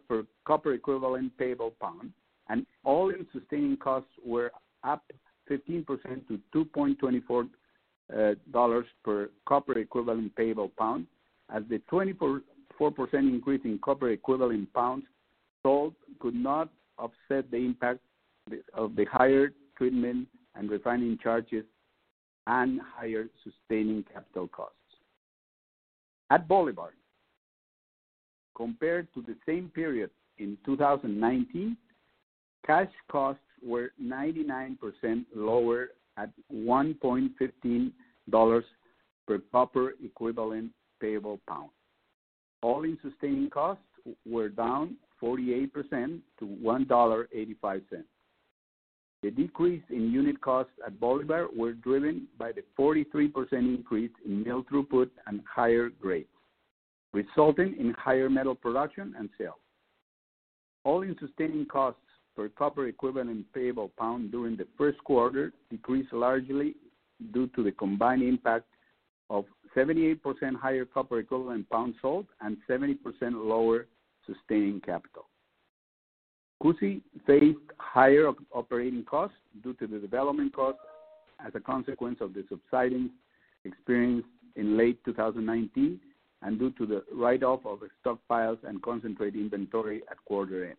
per 0.07 0.23
copper 0.45 0.73
equivalent 0.73 1.31
payable 1.37 1.71
pound, 1.81 2.11
and 2.49 2.65
all-in 2.83 3.25
sustaining 3.31 3.77
costs 3.77 4.09
were 4.25 4.51
up 4.83 5.01
15% 5.49 5.85
to 6.27 6.37
$2.24 6.53 7.47
per 9.03 9.29
copper 9.47 9.79
equivalent 9.79 10.35
payable 10.35 10.71
pound, 10.77 11.07
as 11.55 11.63
the 11.69 11.81
24% 11.89 12.41
increase 13.13 13.61
in 13.63 13.79
copper 13.79 14.09
equivalent 14.09 14.73
pounds 14.73 15.05
sold 15.63 15.93
could 16.19 16.35
not 16.35 16.67
offset 16.97 17.49
the 17.49 17.57
impact 17.57 18.01
of 18.73 18.97
the 18.97 19.05
higher 19.05 19.53
treatment 19.77 20.27
and 20.55 20.69
refining 20.69 21.17
charges 21.17 21.65
and 22.47 22.79
higher 22.81 23.27
sustaining 23.43 24.03
capital 24.11 24.47
costs. 24.47 24.75
At 26.29 26.47
Bolivar, 26.47 26.93
compared 28.55 29.13
to 29.13 29.21
the 29.21 29.35
same 29.45 29.69
period 29.73 30.09
in 30.37 30.57
2019, 30.65 31.77
cash 32.65 32.89
costs 33.11 33.41
were 33.63 33.91
99% 34.01 34.77
lower 35.35 35.89
at 36.17 36.29
$1.15 36.53 37.91
per 39.27 39.39
copper 39.51 39.93
equivalent 40.03 40.71
payable 41.01 41.39
pound. 41.47 41.69
All-in 42.61 42.97
sustaining 43.01 43.49
costs 43.49 43.83
were 44.25 44.49
down 44.49 44.97
48% 45.21 46.19
to 46.39 46.45
$1.85. 46.63 47.81
The 49.25 49.31
decrease 49.31 49.81
in 49.89 50.11
unit 50.11 50.39
costs 50.39 50.73
at 50.85 50.99
Bolivar 50.99 51.47
were 51.51 51.73
driven 51.73 52.27
by 52.37 52.51
the 52.51 52.61
43% 52.77 53.53
increase 53.53 54.11
in 54.23 54.43
mill 54.43 54.63
throughput 54.65 55.09
and 55.25 55.41
higher 55.51 55.89
grades, 55.89 56.29
resulting 57.11 57.75
in 57.79 57.95
higher 57.97 58.29
metal 58.29 58.53
production 58.53 59.15
and 59.17 59.27
sales. 59.35 59.55
All-in 60.83 61.15
sustaining 61.19 61.65
costs 61.65 62.01
per 62.35 62.49
copper 62.49 62.85
equivalent 62.85 63.51
payable 63.51 63.91
pound 63.97 64.31
during 64.31 64.57
the 64.57 64.67
first 64.77 65.03
quarter 65.03 65.53
decreased 65.71 66.13
largely 66.13 66.75
due 67.33 67.47
to 67.55 67.63
the 67.63 67.71
combined 67.71 68.21
impact 68.21 68.67
of 69.31 69.45
78% 69.75 70.19
higher 70.55 70.85
copper 70.85 71.17
equivalent 71.17 71.67
pounds 71.71 71.95
sold 71.99 72.27
and 72.41 72.57
70% 72.69 72.99
lower 73.33 73.87
sustaining 74.27 74.81
capital. 74.81 75.25
Cusi 76.65 77.01
faced 77.27 77.59
higher 77.77 78.31
operating 78.51 79.03
costs 79.03 79.37
due 79.61 79.73
to 79.75 79.85
the 79.85 79.99
development 79.99 80.51
costs 80.55 80.81
as 81.45 81.53
a 81.53 81.59
consequence 81.59 82.17
of 82.21 82.33
the 82.33 82.43
subsidence 82.49 83.11
experienced 83.65 84.27
in 84.55 84.75
late 84.75 84.97
2019 85.05 85.99
and 86.41 86.59
due 86.59 86.71
to 86.71 86.87
the 86.87 87.03
write-off 87.13 87.59
of 87.65 87.79
stockpiles 88.03 88.57
and 88.63 88.81
concentrate 88.81 89.35
inventory 89.35 90.01
at 90.09 90.17
quarter 90.25 90.65
end. 90.65 90.77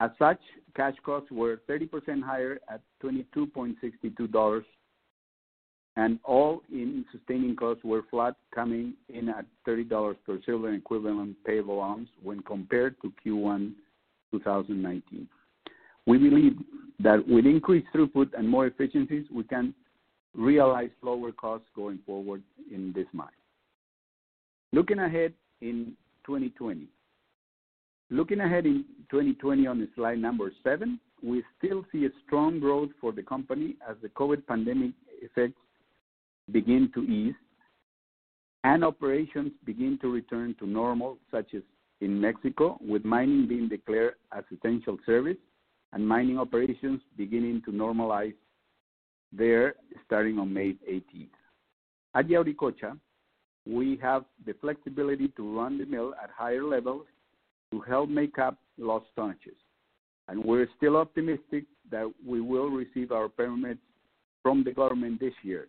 As 0.00 0.10
such, 0.18 0.40
cash 0.74 0.94
costs 1.04 1.30
were 1.30 1.60
30% 1.68 2.22
higher 2.22 2.58
at 2.70 2.80
$22.62, 3.02 4.64
and 5.96 6.18
all-in 6.24 7.04
sustaining 7.12 7.54
costs 7.56 7.84
were 7.84 8.02
flat, 8.10 8.36
coming 8.54 8.94
in 9.10 9.28
at 9.28 9.44
$30 9.66 10.16
per 10.24 10.38
silver 10.46 10.72
equivalent 10.72 11.36
payable 11.46 11.82
ounce 11.82 12.08
when 12.22 12.40
compared 12.42 12.96
to 13.02 13.12
Q1 13.24 13.72
2019. 14.30 15.28
We 16.06 16.18
believe 16.18 16.56
that 17.00 17.26
with 17.26 17.46
increased 17.46 17.88
throughput 17.94 18.30
and 18.36 18.48
more 18.48 18.66
efficiencies, 18.66 19.26
we 19.32 19.44
can 19.44 19.74
realize 20.34 20.90
lower 21.02 21.32
costs 21.32 21.66
going 21.74 21.98
forward 22.06 22.42
in 22.72 22.92
this 22.94 23.06
mine. 23.12 23.28
Looking 24.72 24.98
ahead 24.98 25.32
in 25.60 25.94
2020. 26.26 26.86
Looking 28.10 28.40
ahead 28.40 28.66
in 28.66 28.84
2020 29.10 29.66
on 29.66 29.88
slide 29.96 30.18
number 30.18 30.52
seven, 30.62 31.00
we 31.22 31.42
still 31.58 31.84
see 31.90 32.04
a 32.04 32.10
strong 32.24 32.60
growth 32.60 32.90
for 33.00 33.10
the 33.10 33.22
company 33.22 33.76
as 33.88 33.96
the 34.02 34.08
COVID 34.10 34.46
pandemic 34.46 34.92
effects 35.22 35.60
begin 36.52 36.90
to 36.94 37.02
ease 37.02 37.34
and 38.64 38.84
operations 38.84 39.52
begin 39.64 39.98
to 40.02 40.08
return 40.08 40.54
to 40.58 40.66
normal, 40.66 41.18
such 41.30 41.54
as 41.54 41.62
in 42.00 42.20
Mexico, 42.20 42.78
with 42.80 43.04
mining 43.04 43.46
being 43.48 43.68
declared 43.68 44.14
as 44.36 44.44
essential 44.56 44.98
service 45.06 45.36
and 45.92 46.06
mining 46.06 46.38
operations 46.38 47.00
beginning 47.16 47.62
to 47.64 47.70
normalize 47.70 48.34
there 49.32 49.74
starting 50.04 50.38
on 50.38 50.52
May 50.52 50.74
18th. 50.88 51.28
At 52.14 52.28
Yauricocha, 52.28 52.98
we 53.66 53.98
have 54.02 54.24
the 54.46 54.54
flexibility 54.60 55.28
to 55.28 55.58
run 55.58 55.78
the 55.78 55.86
mill 55.86 56.14
at 56.22 56.30
higher 56.30 56.64
levels 56.64 57.06
to 57.72 57.80
help 57.80 58.08
make 58.08 58.38
up 58.38 58.58
lost 58.78 59.06
tonnages. 59.18 59.56
And 60.28 60.44
we're 60.44 60.68
still 60.76 60.96
optimistic 60.96 61.64
that 61.90 62.10
we 62.24 62.40
will 62.40 62.68
receive 62.68 63.12
our 63.12 63.28
permits 63.28 63.80
from 64.42 64.64
the 64.64 64.72
government 64.72 65.20
this 65.20 65.34
year, 65.42 65.68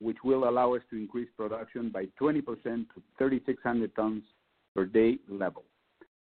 which 0.00 0.18
will 0.24 0.48
allow 0.48 0.74
us 0.74 0.82
to 0.90 0.96
increase 0.96 1.28
production 1.36 1.90
by 1.90 2.06
20% 2.20 2.44
to 2.44 3.02
3,600 3.18 3.94
tons 3.96 4.22
per 4.74 4.84
day 4.84 5.18
level. 5.28 5.64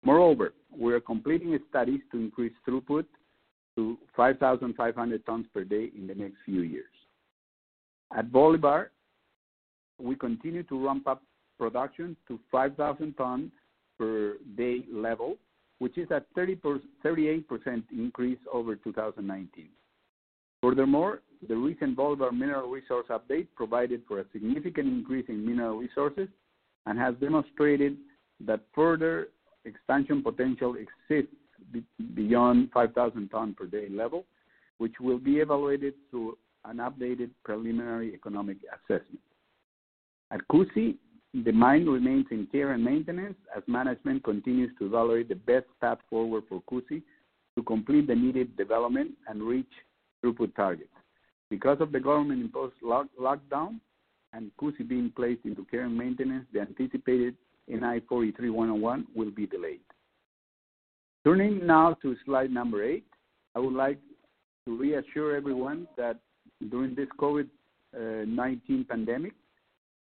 Moreover, 0.04 0.54
we 0.76 0.94
are 0.94 1.00
completing 1.00 1.58
studies 1.70 2.02
to 2.12 2.18
increase 2.18 2.54
throughput 2.68 3.06
to 3.76 3.98
5,500 4.16 5.26
tons 5.26 5.46
per 5.54 5.64
day 5.64 5.92
in 5.96 6.08
the 6.08 6.16
next 6.16 6.38
few 6.46 6.62
years. 6.62 6.86
At 8.16 8.32
Bolivar, 8.32 8.92
we 10.00 10.16
continue 10.16 10.64
to 10.64 10.86
ramp 10.86 11.08
up 11.08 11.24
production 11.60 12.16
to 12.28 12.40
5,000 12.52 13.14
tons 13.18 13.52
per 13.98 14.38
day 14.56 14.84
level, 14.92 15.38
which 15.80 15.98
is 15.98 16.10
a 16.12 16.24
38% 16.38 17.84
increase 17.92 18.40
over 18.52 18.76
2019. 18.76 19.70
Furthermore, 20.62 21.22
the 21.48 21.56
recent 21.56 21.96
Bolivar 21.96 22.32
mineral 22.32 22.70
resource 22.70 23.08
update 23.10 23.48
provided 23.56 24.02
for 24.08 24.20
a 24.20 24.26
significant 24.32 24.88
increase 24.88 25.26
in 25.30 25.46
mineral 25.46 25.78
resources 25.78 26.28
and 26.86 26.98
has 26.98 27.14
demonstrated 27.16 27.98
that 28.46 28.62
further 28.74 29.30
expansion 29.66 30.22
potential 30.22 30.76
exists 30.76 31.36
beyond 32.14 32.70
5,000 32.74 33.30
ton 33.30 33.54
per 33.54 33.66
day 33.66 33.88
level, 33.90 34.26
which 34.78 34.94
will 35.00 35.18
be 35.18 35.38
evaluated 35.38 35.94
through 36.10 36.38
an 36.66 36.78
updated 36.78 37.30
preliminary 37.44 38.14
economic 38.14 38.58
assessment. 38.74 39.20
At 40.32 40.48
Cusi, 40.50 40.96
the 41.34 41.52
mine 41.52 41.86
remains 41.86 42.26
in 42.32 42.48
care 42.52 42.72
and 42.74 42.84
maintenance 42.84 43.38
as 43.56 43.64
management 43.68 44.24
continues 44.24 44.72
to 44.80 44.86
evaluate 44.86 45.30
the 45.30 45.36
best 45.36 45.66
path 45.82 46.00
forward 46.10 46.44
for 46.50 46.62
Cusi 46.70 47.02
to 47.56 47.64
complete 47.64 48.08
the 48.08 48.16
needed 48.16 48.56
development 48.56 49.12
and 49.28 49.42
reach 49.42 49.72
throughput 50.24 50.56
targets. 50.56 50.90
Because 51.50 51.78
of 51.80 51.92
the 51.92 52.00
government-imposed 52.00 52.76
lockdown 52.84 53.80
and 54.34 54.52
Cusi 54.60 54.88
being 54.88 55.12
placed 55.16 55.46
into 55.46 55.66
care 55.66 55.86
and 55.86 55.98
maintenance, 55.98 56.46
the 56.54 56.60
anticipated 56.60 57.36
NI 57.68 58.02
43-101 58.10 59.06
will 59.16 59.32
be 59.32 59.46
delayed. 59.46 59.82
Turning 61.26 61.66
now 61.66 61.94
to 62.02 62.16
slide 62.26 62.52
number 62.52 62.84
eight, 62.84 63.06
I 63.56 63.60
would 63.60 63.74
like 63.74 64.00
to 64.66 64.78
reassure 64.78 65.36
everyone 65.36 65.88
that 65.98 66.20
during 66.70 66.96
this 66.96 67.10
COVID-19 67.20 67.50
uh, 67.96 68.84
pandemic, 68.90 69.34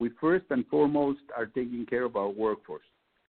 we 0.00 0.10
first 0.20 0.44
and 0.50 0.66
foremost 0.68 1.20
are 1.36 1.46
taking 1.46 1.84
care 1.86 2.04
of 2.04 2.16
our 2.16 2.28
workforce. 2.28 2.84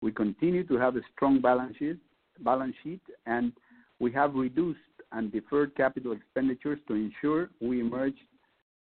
We 0.00 0.12
continue 0.12 0.66
to 0.66 0.76
have 0.76 0.97
a 0.97 1.00
strong 1.14 1.40
balance 1.40 1.76
sheet, 1.78 3.00
and 3.26 3.52
we 4.00 4.12
have 4.12 4.35
reduced 4.35 4.78
and 5.12 5.31
deferred 5.33 5.75
capital 5.76 6.12
expenditures 6.12 6.78
to 6.88 6.95
ensure 6.95 7.50
we 7.61 7.81
emerge 7.81 8.16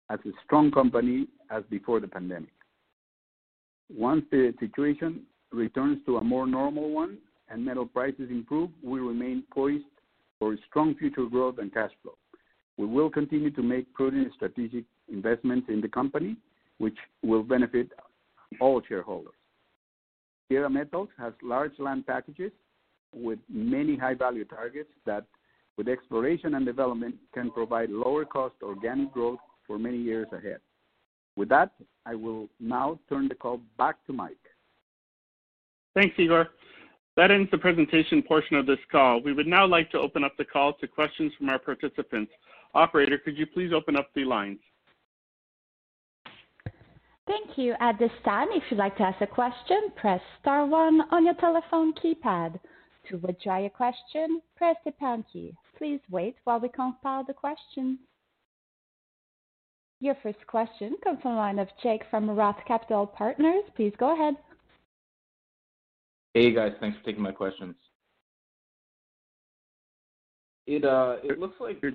as 0.09 0.19
a 0.25 0.31
strong 0.45 0.71
company 0.71 1.27
as 1.49 1.63
before 1.69 1.99
the 1.99 2.07
pandemic. 2.07 2.49
Once 3.95 4.23
the 4.31 4.53
situation 4.59 5.21
returns 5.51 5.99
to 6.05 6.17
a 6.17 6.23
more 6.23 6.45
normal 6.45 6.89
one 6.89 7.17
and 7.49 7.63
metal 7.63 7.85
prices 7.85 8.29
improve, 8.29 8.69
we 8.83 8.99
remain 8.99 9.43
poised 9.53 9.85
for 10.39 10.55
strong 10.69 10.93
future 10.95 11.25
growth 11.25 11.57
and 11.59 11.73
cash 11.73 11.91
flow. 12.01 12.15
We 12.77 12.85
will 12.85 13.09
continue 13.09 13.49
to 13.51 13.63
make 13.63 13.91
prudent 13.93 14.31
strategic 14.35 14.83
investments 15.11 15.67
in 15.69 15.81
the 15.81 15.87
company, 15.87 16.35
which 16.77 16.97
will 17.23 17.43
benefit 17.43 17.89
all 18.59 18.81
shareholders. 18.87 19.33
Sierra 20.47 20.69
Metals 20.69 21.09
has 21.17 21.33
large 21.41 21.77
land 21.79 22.05
packages 22.05 22.51
with 23.13 23.39
many 23.49 23.97
high-value 23.97 24.45
targets 24.45 24.89
that, 25.05 25.25
with 25.77 25.87
exploration 25.87 26.55
and 26.55 26.65
development, 26.65 27.15
can 27.33 27.51
provide 27.51 27.89
lower 27.89 28.25
cost 28.25 28.55
organic 28.61 29.11
growth 29.11 29.39
for 29.65 29.79
many 29.79 29.97
years 29.97 30.27
ahead. 30.31 30.59
With 31.37 31.49
that, 31.49 31.71
I 32.05 32.15
will 32.15 32.49
now 32.59 32.99
turn 33.07 33.27
the 33.27 33.35
call 33.35 33.61
back 33.77 34.03
to 34.07 34.13
Mike. 34.13 34.35
Thanks, 35.93 36.15
Igor. 36.17 36.47
That 37.15 37.31
ends 37.31 37.49
the 37.51 37.57
presentation 37.57 38.21
portion 38.23 38.57
of 38.57 38.65
this 38.65 38.79
call. 38.91 39.21
We 39.21 39.33
would 39.33 39.47
now 39.47 39.65
like 39.65 39.89
to 39.91 39.99
open 39.99 40.23
up 40.23 40.35
the 40.37 40.45
call 40.45 40.73
to 40.73 40.87
questions 40.87 41.31
from 41.37 41.49
our 41.49 41.59
participants. 41.59 42.31
Operator, 42.73 43.19
could 43.19 43.37
you 43.37 43.45
please 43.45 43.71
open 43.71 43.95
up 43.95 44.09
the 44.15 44.25
lines? 44.25 44.59
Thank 47.27 47.57
you. 47.57 47.75
At 47.79 47.99
this 47.99 48.11
time, 48.25 48.47
if 48.51 48.63
you'd 48.69 48.77
like 48.77 48.97
to 48.97 49.03
ask 49.03 49.21
a 49.21 49.27
question, 49.27 49.89
press 49.95 50.21
star 50.41 50.65
one 50.65 51.01
on 51.11 51.25
your 51.25 51.35
telephone 51.35 51.93
keypad. 51.93 52.59
To 53.09 53.17
withdraw 53.17 53.57
your 53.59 53.69
question, 53.69 54.41
press 54.55 54.75
the 54.85 54.91
pound 54.91 55.25
key. 55.31 55.53
Please 55.77 55.99
wait 56.09 56.35
while 56.45 56.59
we 56.59 56.69
compile 56.69 57.23
the 57.23 57.33
questions. 57.33 57.99
Your 59.99 60.15
first 60.21 60.45
question 60.45 60.95
comes 61.03 61.19
from 61.21 61.31
the 61.31 61.37
line 61.37 61.59
of 61.59 61.67
Jake 61.81 62.03
from 62.11 62.29
Roth 62.29 62.57
Capital 62.67 63.07
Partners. 63.07 63.63
Please 63.75 63.93
go 63.97 64.13
ahead. 64.13 64.35
Hey, 66.33 66.53
guys. 66.53 66.73
Thanks 66.79 66.97
for 66.99 67.03
taking 67.03 67.23
my 67.23 67.31
questions. 67.31 67.75
It 70.67 70.85
uh, 70.85 71.15
it 71.23 71.39
looks 71.39 71.55
like 71.59 71.81
your 71.81 71.93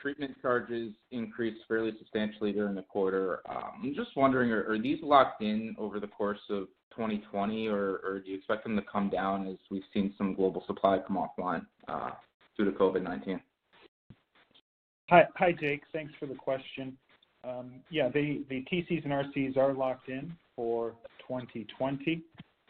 treatment 0.00 0.34
charges 0.42 0.92
increased 1.12 1.60
fairly 1.68 1.92
substantially 1.98 2.52
during 2.52 2.74
the 2.74 2.82
quarter. 2.82 3.40
Um, 3.48 3.82
I'm 3.84 3.94
just 3.94 4.16
wondering, 4.16 4.50
are 4.50 4.78
these 4.78 4.98
locked 5.02 5.42
in 5.42 5.76
over 5.78 6.00
the 6.00 6.06
course 6.06 6.40
of 6.50 6.68
2020, 6.96 7.68
or 7.68 8.22
do 8.24 8.30
you 8.30 8.36
expect 8.36 8.64
them 8.64 8.74
to 8.76 8.82
come 8.90 9.10
down 9.10 9.46
as 9.46 9.56
we've 9.70 9.82
seen 9.92 10.14
some 10.18 10.34
global 10.34 10.64
supply 10.66 10.98
come 11.06 11.16
offline 11.18 11.64
uh, 11.86 12.10
due 12.56 12.64
to 12.64 12.72
COVID-19? 12.72 13.40
Hi, 15.10 15.24
Hi, 15.36 15.52
Jake. 15.52 15.82
Thanks 15.92 16.12
for 16.18 16.26
the 16.26 16.34
question. 16.34 16.96
Um, 17.44 17.80
yeah, 17.90 18.08
the 18.08 18.44
the 18.48 18.64
TCs 18.70 19.04
and 19.04 19.12
RCs 19.12 19.56
are 19.56 19.72
locked 19.72 20.08
in 20.08 20.34
for 20.56 20.94
2020. 21.26 22.22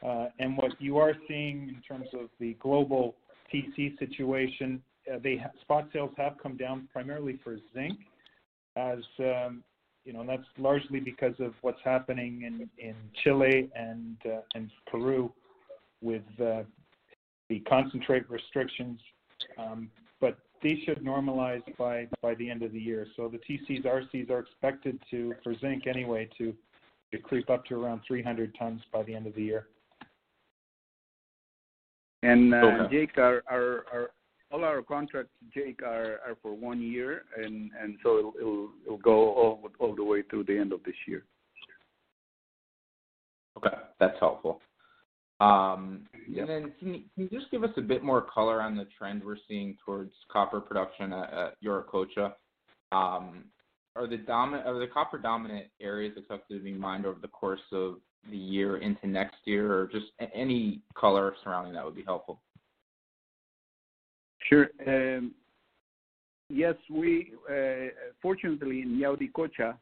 Uh, 0.05 0.27
and 0.39 0.57
What 0.57 0.81
you 0.81 0.99
are 0.99 1.15
seeing 1.27 1.69
in 1.69 1.83
terms 1.87 2.09
of 2.15 2.29
the 2.39 2.55
global 2.61 3.17
TC 3.53 3.99
situation, 3.99 4.81
uh, 5.13 5.19
spot 5.63 5.89
sales 5.93 6.13
have 6.17 6.35
come 6.43 6.57
down 6.57 6.89
primarily 6.93 7.41
for 7.43 7.57
zinc. 7.75 7.99
As 8.77 9.01
um, 9.19 9.65
you 10.05 10.13
know, 10.13 10.21
and 10.21 10.29
that's 10.29 10.47
largely 10.59 11.01
because 11.01 11.35
of 11.41 11.55
what's 11.63 11.81
happening 11.85 12.43
in 12.43 12.69
in 12.79 12.95
Chile 13.23 13.69
and 13.75 14.17
uh, 14.27 14.41
and 14.55 14.71
Peru 14.87 15.33
with 16.01 16.23
the 16.39 16.65
concentrate 17.69 18.29
restrictions. 18.31 19.01
Um, 19.57 19.91
These 20.63 20.85
should 20.85 21.05
normalize 21.05 21.63
by 21.77 22.09
by 22.23 22.35
the 22.35 22.51
end 22.51 22.63
of 22.63 22.73
the 22.73 22.81
year. 22.81 23.07
So 23.17 23.29
the 23.29 23.39
TCs, 23.39 23.85
RCs 23.85 24.31
are 24.31 24.41
expected 24.41 25.01
to, 25.11 25.35
for 25.45 25.55
zinc 25.59 25.87
anyway, 25.87 26.29
to 26.39 26.55
to 27.13 27.19
creep 27.19 27.49
up 27.49 27.65
to 27.67 27.83
around 27.83 28.03
300 28.07 28.55
tons 28.59 28.83
by 28.93 29.03
the 29.03 29.15
end 29.15 29.27
of 29.27 29.35
the 29.35 29.43
year. 29.43 29.67
And 32.23 32.53
uh 32.53 32.89
Jake, 32.91 33.17
all 34.51 34.65
our 34.65 34.83
contracts, 34.83 35.33
Jake, 35.55 35.83
are 35.83 36.21
are 36.27 36.37
for 36.43 36.55
one 36.55 36.81
year, 36.83 37.23
and 37.37 37.71
and 37.81 37.97
so 38.03 38.33
it'll 38.39 38.71
it'll 38.85 38.99
go 38.99 39.33
all, 39.35 39.71
all 39.79 39.95
the 39.95 40.05
way 40.05 40.23
through 40.23 40.45
the 40.45 40.59
end 40.59 40.73
of 40.73 40.83
this 40.85 40.97
year. 41.07 41.25
Okay. 43.57 43.77
That's 44.01 44.19
helpful. 44.21 44.61
Um, 45.41 46.07
can 46.35 46.73
you 47.17 47.29
just 47.31 47.51
give 47.51 47.63
us 47.63 47.71
a 47.77 47.81
bit 47.81 48.03
more 48.03 48.23
color 48.23 48.61
on 48.61 48.77
the 48.77 48.87
trend 48.97 49.23
we're 49.25 49.37
seeing 49.47 49.77
towards 49.85 50.13
copper 50.33 50.61
production 50.61 51.13
at 51.13 51.55
Yauricocha? 51.65 52.33
Um, 52.91 53.45
are 53.95 54.07
the 54.07 54.89
copper-dominant 54.93 55.67
areas 55.81 56.15
expected 56.17 56.59
to 56.59 56.65
be 56.65 56.73
mined 56.73 57.07
over 57.07 57.19
the 57.21 57.29
course 57.29 57.61
of 57.73 57.97
the 58.31 58.37
year 58.37 58.79
into 58.79 59.07
next 59.07 59.37
year, 59.45 59.73
or 59.73 59.87
just 59.87 60.07
any 60.35 60.81
color 60.95 61.35
surrounding 61.43 61.75
that 61.75 61.85
would 61.85 61.95
be 61.95 62.05
helpful. 62.05 62.41
Sure. 64.49 64.69
Um, 64.87 65.35
yes. 66.49 66.75
We 66.91 67.33
uh, 67.51 67.91
fortunately, 68.23 68.83
in 68.83 68.99
Yauricocha, 68.99 69.71
uh, 69.71 69.77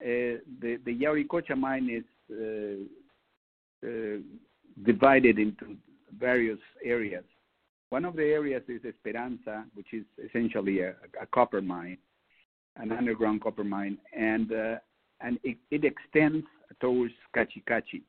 the 0.00 0.78
Yauricocha 0.86 1.56
mine 1.56 1.88
is 1.90 2.04
uh, 3.84 4.18
divided 4.84 5.38
into 5.38 5.76
various 6.18 6.58
areas. 6.84 7.24
One 7.90 8.04
of 8.04 8.16
the 8.16 8.24
areas 8.24 8.62
is 8.68 8.84
Esperanza, 8.84 9.64
which 9.74 9.92
is 9.92 10.04
essentially 10.24 10.80
a 10.80 10.94
copper 11.32 11.62
mine, 11.62 11.98
an 12.76 12.92
underground 12.92 13.42
copper 13.42 13.64
mine, 13.64 13.98
and 14.16 14.52
uh, 14.52 14.76
and 15.20 15.38
it 15.44 15.84
extends 15.84 16.46
towards 16.80 17.14
Cachi 17.34 18.02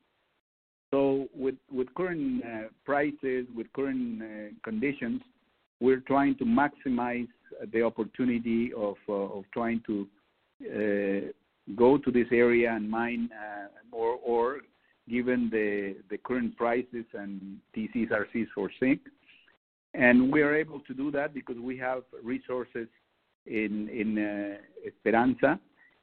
So 0.90 1.28
With 1.34 1.54
with 1.70 1.94
current 1.94 2.44
uh, 2.44 2.68
prices, 2.84 3.46
with 3.56 3.72
current 3.72 4.22
uh, 4.22 4.26
conditions, 4.62 5.22
we're 5.80 6.00
trying 6.00 6.36
to 6.36 6.44
maximize 6.44 7.28
the 7.72 7.82
opportunity 7.82 8.72
of 8.74 8.96
trying 9.52 9.80
to 9.86 10.06
go 11.76 11.98
to 11.98 12.10
this 12.10 12.26
area 12.32 12.72
and 12.72 12.90
mine 12.90 13.30
more 13.90 14.18
ore, 14.24 14.58
given 15.08 15.48
the 15.50 16.18
current 16.18 16.56
prices 16.56 17.04
and 17.14 17.58
TC/RCs 17.74 18.48
for 18.54 18.70
zinc. 18.80 19.00
And 19.94 20.30
we 20.30 20.42
are 20.42 20.54
able 20.54 20.80
to 20.80 20.94
do 20.94 21.10
that 21.12 21.34
because 21.34 21.56
we 21.58 21.76
have 21.78 22.02
resources 22.22 22.88
in 23.46 23.88
in 23.88 24.18
uh, 24.18 24.86
Esperanza. 24.86 25.58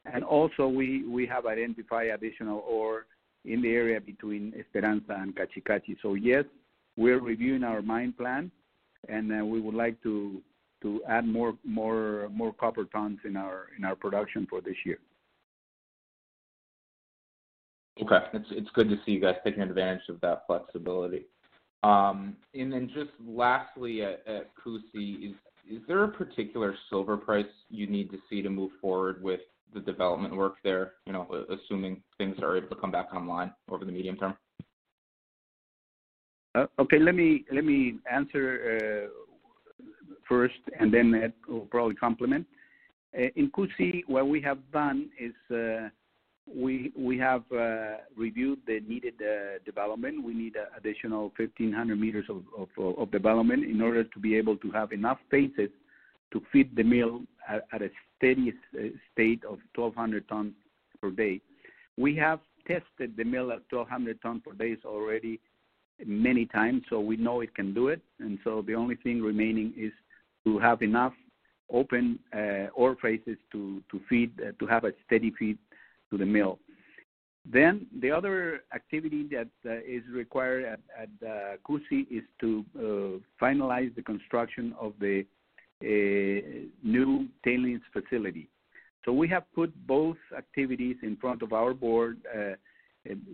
And 0.06 0.24
also 0.24 0.68
we 0.68 1.28
have 1.28 1.46
identified 1.46 2.08
additional 2.10 2.60
ore 2.68 3.06
in 3.46 3.62
the 3.62 3.72
area 3.72 4.02
between 4.02 4.54
Esperanza 4.58 5.14
and 5.14 5.36
Cachi 5.36 5.64
Cachi. 5.64 5.96
Yes, 6.22 6.46
we're 6.98 7.20
reviewing 7.20 7.64
our 7.64 7.82
mine 7.82 8.14
plan, 8.14 8.52
and 9.08 9.32
uh, 9.32 9.46
we 9.46 9.60
would 9.60 9.76
like 9.76 10.02
to 10.04 10.42
to 10.82 11.02
add 11.08 11.28
more 11.28 11.56
more 11.64 12.30
more 12.32 12.54
copper 12.54 12.86
tons 12.86 13.20
in 13.24 13.36
our 13.36 13.68
in 13.78 13.86
our 13.86 13.96
production 13.96 14.46
for 14.50 14.62
this 14.62 14.76
year. 14.86 15.00
Okay. 18.02 18.20
It's 18.34 18.48
it's 18.52 18.70
good 18.74 18.90
to 18.90 18.98
see 19.06 19.12
you 19.12 19.22
guys 19.22 19.36
taking 19.44 19.62
advantage 19.62 20.10
of 20.10 20.20
that 20.22 20.44
flexibility. 20.48 21.26
Um, 21.84 22.36
and 22.54 22.72
then 22.74 22.90
just 22.94 23.12
lastly 23.26 24.04
at 24.04 24.26
Cusi, 24.56 25.30
is 25.30 25.36
is 25.70 25.82
there 25.88 26.04
a 26.04 26.08
particular 26.08 26.76
silver 26.90 27.18
price 27.18 27.46
you 27.70 27.88
need 27.88 28.12
to 28.12 28.18
see 28.30 28.42
to 28.42 28.50
move 28.50 28.72
forward 28.82 29.24
with 29.24 29.42
the 29.74 29.80
development 29.80 30.36
work 30.36 30.56
there, 30.64 30.94
you 31.06 31.14
know, 31.14 31.46
assuming 31.50 32.02
things 32.18 32.38
are 32.42 32.56
able 32.56 32.70
to 32.70 32.76
come 32.76 32.92
back 32.92 33.14
online 33.14 33.52
over 33.70 33.84
the 33.84 33.92
medium 33.92 34.16
term? 34.16 34.36
Uh, 36.54 36.68
okay. 36.80 37.00
Let 37.00 37.16
me 37.16 37.46
let 37.52 37.66
me 37.66 37.96
answer 38.12 39.10
uh, 39.10 39.84
first, 40.28 40.60
and 40.80 40.94
then 40.94 41.14
Ed 41.14 41.34
will 41.48 41.62
probably 41.62 41.96
complement. 41.96 42.46
Uh, 43.18 43.28
in 43.36 43.52
Cusi, 43.52 44.02
what 44.08 44.28
we 44.28 44.42
have 44.42 44.60
done 44.72 45.10
is 45.20 45.34
we 46.54 47.18
have 47.20 47.44
uh, 47.52 47.98
reviewed 48.16 48.60
the 48.68 48.80
needed 48.88 49.16
uh, 49.22 49.60
development. 49.66 50.24
We 50.24 50.34
need 50.34 50.56
uh, 50.58 50.66
additional 50.78 51.34
1,500 51.38 52.00
meters 52.00 52.26
of 52.30 53.12
development 53.12 53.64
in 53.64 53.82
order 53.82 54.04
to 54.04 54.20
be 54.20 54.36
able 54.38 54.58
to 54.58 54.72
have 54.72 54.92
enough 54.92 55.18
phases 55.32 55.70
to 56.32 56.42
feed 56.52 56.76
the 56.76 56.84
mill 56.84 57.22
at 57.50 57.82
a 57.82 57.90
steady 58.18 58.54
state 59.14 59.44
of 59.46 59.60
1,200 59.76 60.28
tons 60.28 60.54
per 61.02 61.12
day. 61.12 61.42
We 61.98 62.16
have 62.18 62.40
tested 62.68 63.16
the 63.18 63.24
mill 63.24 63.52
at 63.52 63.62
1,200 63.70 64.22
tons 64.22 64.42
per 64.46 64.54
day 64.54 64.76
already 64.86 65.40
many 66.06 66.46
times, 66.46 66.84
so 66.90 67.00
we 67.00 67.16
know 67.16 67.42
it 67.42 67.56
can 67.56 67.74
do 67.74 67.88
it. 67.88 68.02
And 68.20 68.38
so 68.44 68.64
the 68.66 68.76
only 68.76 68.96
thing 68.96 69.22
remaining 69.22 69.74
is 69.78 69.92
to 70.46 70.60
have 70.60 70.82
enough 70.82 71.14
open 71.72 72.20
ore 72.76 72.96
phases 73.02 73.38
to 73.52 73.82
to 73.90 74.00
feed 74.08 74.32
uh, 74.40 74.52
to 74.60 74.68
have 74.68 74.84
a 74.84 74.92
steady 75.08 75.32
feed 75.38 75.58
to 76.10 76.18
the 76.18 76.26
mill. 76.26 76.60
Then 77.48 77.86
the 78.02 78.12
other 78.12 78.64
activity 78.74 79.28
that 79.32 79.48
uh, 79.66 79.76
is 79.86 80.02
required 80.12 80.66
at 80.66 81.10
uh, 81.24 81.58
Cusi 81.68 82.08
is 82.10 82.24
to 82.42 82.66
uh, 82.76 83.44
finalize 83.44 83.94
the 83.96 84.02
construction 84.02 84.74
of 84.80 84.94
the 85.00 85.26
new 86.84 87.28
tailings 87.44 87.82
facility. 87.94 88.50
So 89.04 89.14
we 89.14 89.28
have 89.28 89.44
put 89.54 89.72
both 89.86 90.18
activities 90.36 90.96
in 91.04 91.18
front 91.18 91.44
of 91.44 91.54
our 91.54 91.76
board, 91.76 92.18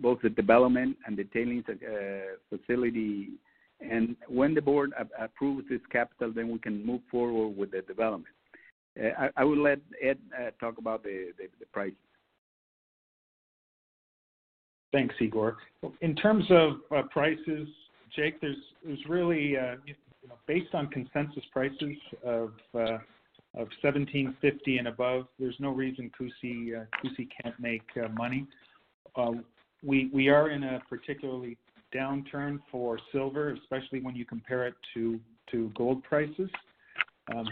both 0.02 0.20
the 0.22 0.28
development 0.28 0.98
and 1.06 1.16
the 1.16 1.24
tailings 1.24 1.64
facility. 2.50 3.30
And 3.80 4.16
when 4.28 4.52
the 4.54 4.60
board 4.60 4.92
approves 5.18 5.66
this 5.70 5.80
capital, 5.90 6.30
then 6.34 6.50
we 6.50 6.58
can 6.58 6.84
move 6.84 7.00
forward 7.10 7.56
with 7.56 7.70
the 7.70 7.80
development. 7.82 8.34
I 9.38 9.44
will 9.44 9.62
let 9.62 9.78
Ed 10.02 10.18
talk 10.60 10.76
about 10.76 11.04
the 11.04 11.32
price. 11.72 11.92
Thanks, 14.92 15.14
Igor. 15.20 15.56
In 16.02 16.14
terms 16.14 16.44
of 16.50 16.72
uh, 16.94 17.02
prices, 17.10 17.66
Jake, 18.14 18.40
there's 18.40 18.56
really, 19.08 19.56
uh, 19.56 19.76
know, 20.28 20.34
based 20.46 20.74
on 20.74 20.88
consensus 20.88 21.42
prices 21.50 21.96
of 22.22 22.52
uh, 22.74 22.98
1,750 23.54 24.78
and 24.78 24.88
above, 24.88 25.26
there's 25.38 25.56
no 25.58 25.70
reason 25.70 26.10
Cusi 26.20 27.28
can't 27.42 27.58
make 27.58 27.82
money. 28.12 28.46
Um, 29.16 29.44
we 29.82 30.28
are 30.28 30.50
in 30.50 30.62
a 30.62 30.80
particularly 30.88 31.56
downturn 31.94 32.58
for 32.70 32.98
silver, 33.10 33.54
especially 33.54 34.00
when 34.00 34.14
you 34.14 34.24
compare 34.24 34.66
it 34.66 34.74
to 34.94 35.20
gold 35.74 36.02
prices. 36.04 36.50
Um, 37.34 37.48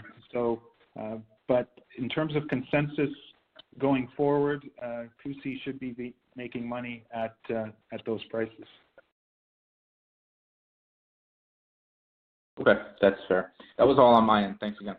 but 1.47 1.69
in 1.97 2.07
terms 2.09 2.35
of 2.35 2.47
consensus 2.47 3.09
going 3.79 4.07
forward, 4.15 4.63
Cusi 5.25 5.61
should 5.63 5.79
be 5.79 6.13
making 6.35 6.67
money 6.67 7.03
at 7.13 7.35
uh, 7.53 7.67
at 7.91 8.01
those 8.05 8.23
prices. 8.25 8.65
Okay. 12.59 12.79
That's 13.01 13.19
fair. 13.27 13.53
That 13.77 13.87
was 13.87 13.97
all 13.97 14.13
on 14.13 14.23
my 14.25 14.43
end. 14.43 14.57
Thanks 14.59 14.79
again. 14.79 14.95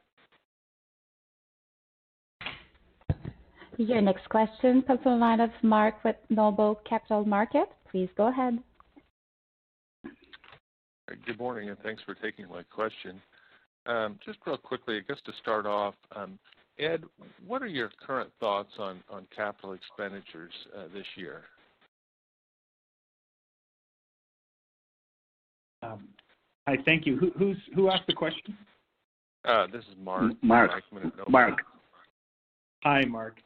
Your 3.79 4.01
next 4.01 4.29
question 4.29 4.83
comes 4.83 5.01
from 5.03 5.13
the 5.13 5.19
line 5.19 5.41
of 5.41 5.51
Mark 5.63 6.05
with 6.05 6.17
Noble 6.29 6.81
Capital 6.89 7.25
Markets. 7.25 7.73
Please 7.91 8.09
go 8.17 8.29
ahead. 8.29 8.59
Good 11.27 11.39
morning, 11.39 11.69
and 11.69 11.79
thanks 11.81 12.03
for 12.05 12.15
taking 12.15 12.49
my 12.49 12.63
question. 12.63 13.21
Um, 13.87 14.19
just 14.25 14.39
real 14.47 14.57
quickly, 14.57 14.97
I 14.97 15.01
guess 15.07 15.21
to 15.27 15.33
start 15.41 15.67
off, 15.67 15.95
um, 16.15 16.39
Ed, 16.79 17.05
what 17.47 17.63
are 17.63 17.67
your 17.67 17.91
current 18.05 18.31
thoughts 18.41 18.73
on 18.79 19.03
capital 19.35 19.73
expenditures 19.73 20.53
uh, 20.77 20.85
this 20.93 21.07
year? 21.17 21.43
Um, 25.83 26.09
hi. 26.67 26.77
Thank 26.85 27.07
you. 27.07 27.33
Who 27.39 27.91
asked 27.91 28.07
the 28.07 28.15
question? 28.15 28.57
Uh, 29.45 29.67
this 29.73 29.83
is 29.85 29.97
Mark. 29.99 30.33
Mark. 30.43 30.71
Mark. 31.29 31.59
Hi, 32.85 33.05
Mark. 33.05 33.37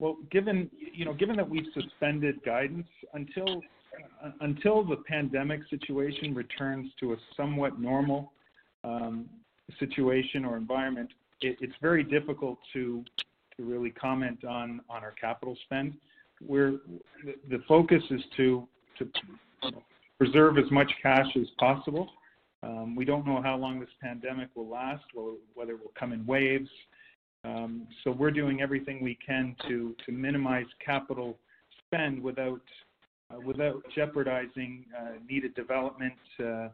Well, 0.00 0.16
given, 0.30 0.68
you 0.92 1.04
know, 1.04 1.14
given 1.14 1.36
that 1.36 1.48
we've 1.48 1.66
suspended 1.72 2.42
guidance 2.44 2.88
until 3.14 3.62
uh, 4.22 4.30
the 4.40 5.02
pandemic 5.06 5.60
situation 5.70 6.34
returns 6.34 6.90
to 7.00 7.12
a 7.12 7.16
somewhat 7.36 7.80
normal 7.80 8.32
um, 8.82 9.28
situation 9.78 10.44
or 10.44 10.56
environment, 10.56 11.10
it's 11.44 11.74
very 11.80 12.02
difficult 12.02 12.58
to 12.72 13.04
really 13.58 13.90
comment 13.90 14.44
on 14.44 14.80
our 14.88 15.12
capital 15.12 15.56
spend. 15.64 15.94
The 16.40 17.62
focus 17.68 18.02
is 18.10 18.22
to 18.36 18.66
preserve 20.18 20.58
as 20.58 20.70
much 20.70 20.90
cash 21.02 21.26
as 21.36 21.46
possible. 21.58 22.08
Um, 22.62 22.96
we 22.96 23.04
don't 23.04 23.26
know 23.26 23.42
how 23.42 23.56
long 23.56 23.78
this 23.78 23.90
pandemic 24.00 24.48
will 24.54 24.68
last 24.68 25.04
whether 25.54 25.72
it 25.72 25.80
will 25.80 25.92
come 25.98 26.12
in 26.12 26.24
waves. 26.24 26.70
Um, 27.44 27.86
so 28.02 28.10
we're 28.10 28.30
doing 28.30 28.62
everything 28.62 29.02
we 29.02 29.18
can 29.24 29.54
to 29.68 29.94
minimize 30.08 30.66
capital 30.84 31.36
spend 31.86 32.22
without 32.22 32.62
uh, 33.30 33.70
jeopardizing 33.94 34.86
uh, 34.98 35.12
needed 35.28 35.54
development 35.54 36.14
uh, 36.40 36.68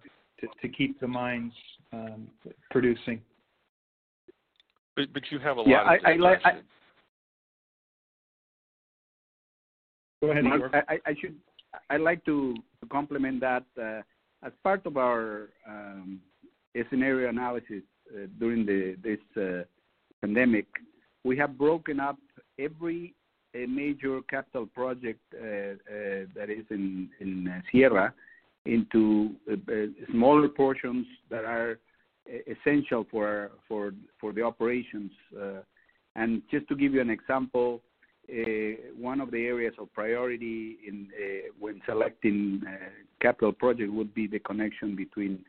to 0.63 0.69
keep 0.69 0.99
the 1.01 1.09
mines 1.09 1.53
um, 1.93 2.29
producing. 2.71 3.21
Because 5.07 5.31
you 5.33 5.39
have 5.39 5.57
a 5.57 5.63
lot 5.63 5.95
of 5.95 6.01
discretion. 6.01 6.43
Yeah. 6.45 6.61
Go 10.23 10.31
ahead, 10.31 10.45
Igor. 10.45 10.71
Mark, 10.71 10.87
I'd 11.89 12.01
like 12.01 12.25
to 12.27 12.55
complement 12.91 13.41
that. 13.41 13.65
Uh, 13.81 14.03
as 14.43 14.53
part 14.63 14.85
of 14.87 14.97
our 14.97 15.49
um, 15.69 16.21
scenario 16.89 17.29
analysis 17.29 17.83
uh, 18.15 18.27
during 18.39 18.65
the, 18.67 18.97
this 19.03 19.19
uh, 19.37 19.65
pandemic, 20.21 20.67
we 21.25 21.37
have 21.37 21.59
broken 21.59 22.01
up 22.01 22.19
every 22.59 23.15
major 23.55 24.21
capital 24.31 24.67
project 24.67 25.21
that 25.33 26.47
is 26.49 26.65
in 26.71 27.63
Sierra 27.71 28.15
into 28.65 29.35
smaller 30.11 30.49
portions 30.49 31.07
that 31.31 31.45
are 31.45 31.79
essential 32.27 33.07
for 33.11 33.51
for 33.69 33.93
for 34.21 34.33
the 34.33 34.43
operations. 34.43 35.11
Uh, 35.37 35.61
and 36.17 36.43
just 36.51 36.67
to 36.69 36.75
give 36.75 36.93
you 36.93 37.01
an 37.01 37.11
example, 37.11 37.81
uh, 38.31 38.45
one 38.99 39.21
of 39.21 39.31
the 39.31 39.47
areas 39.47 39.75
of 39.79 39.93
priority 39.93 40.79
in 40.87 41.09
uh, 41.15 41.53
when 41.59 41.81
selecting 41.87 42.63
capital 43.21 43.53
project 43.53 43.93
would 43.93 44.13
be 44.15 44.27
the 44.27 44.39
connection 44.41 44.97
between 44.97 45.45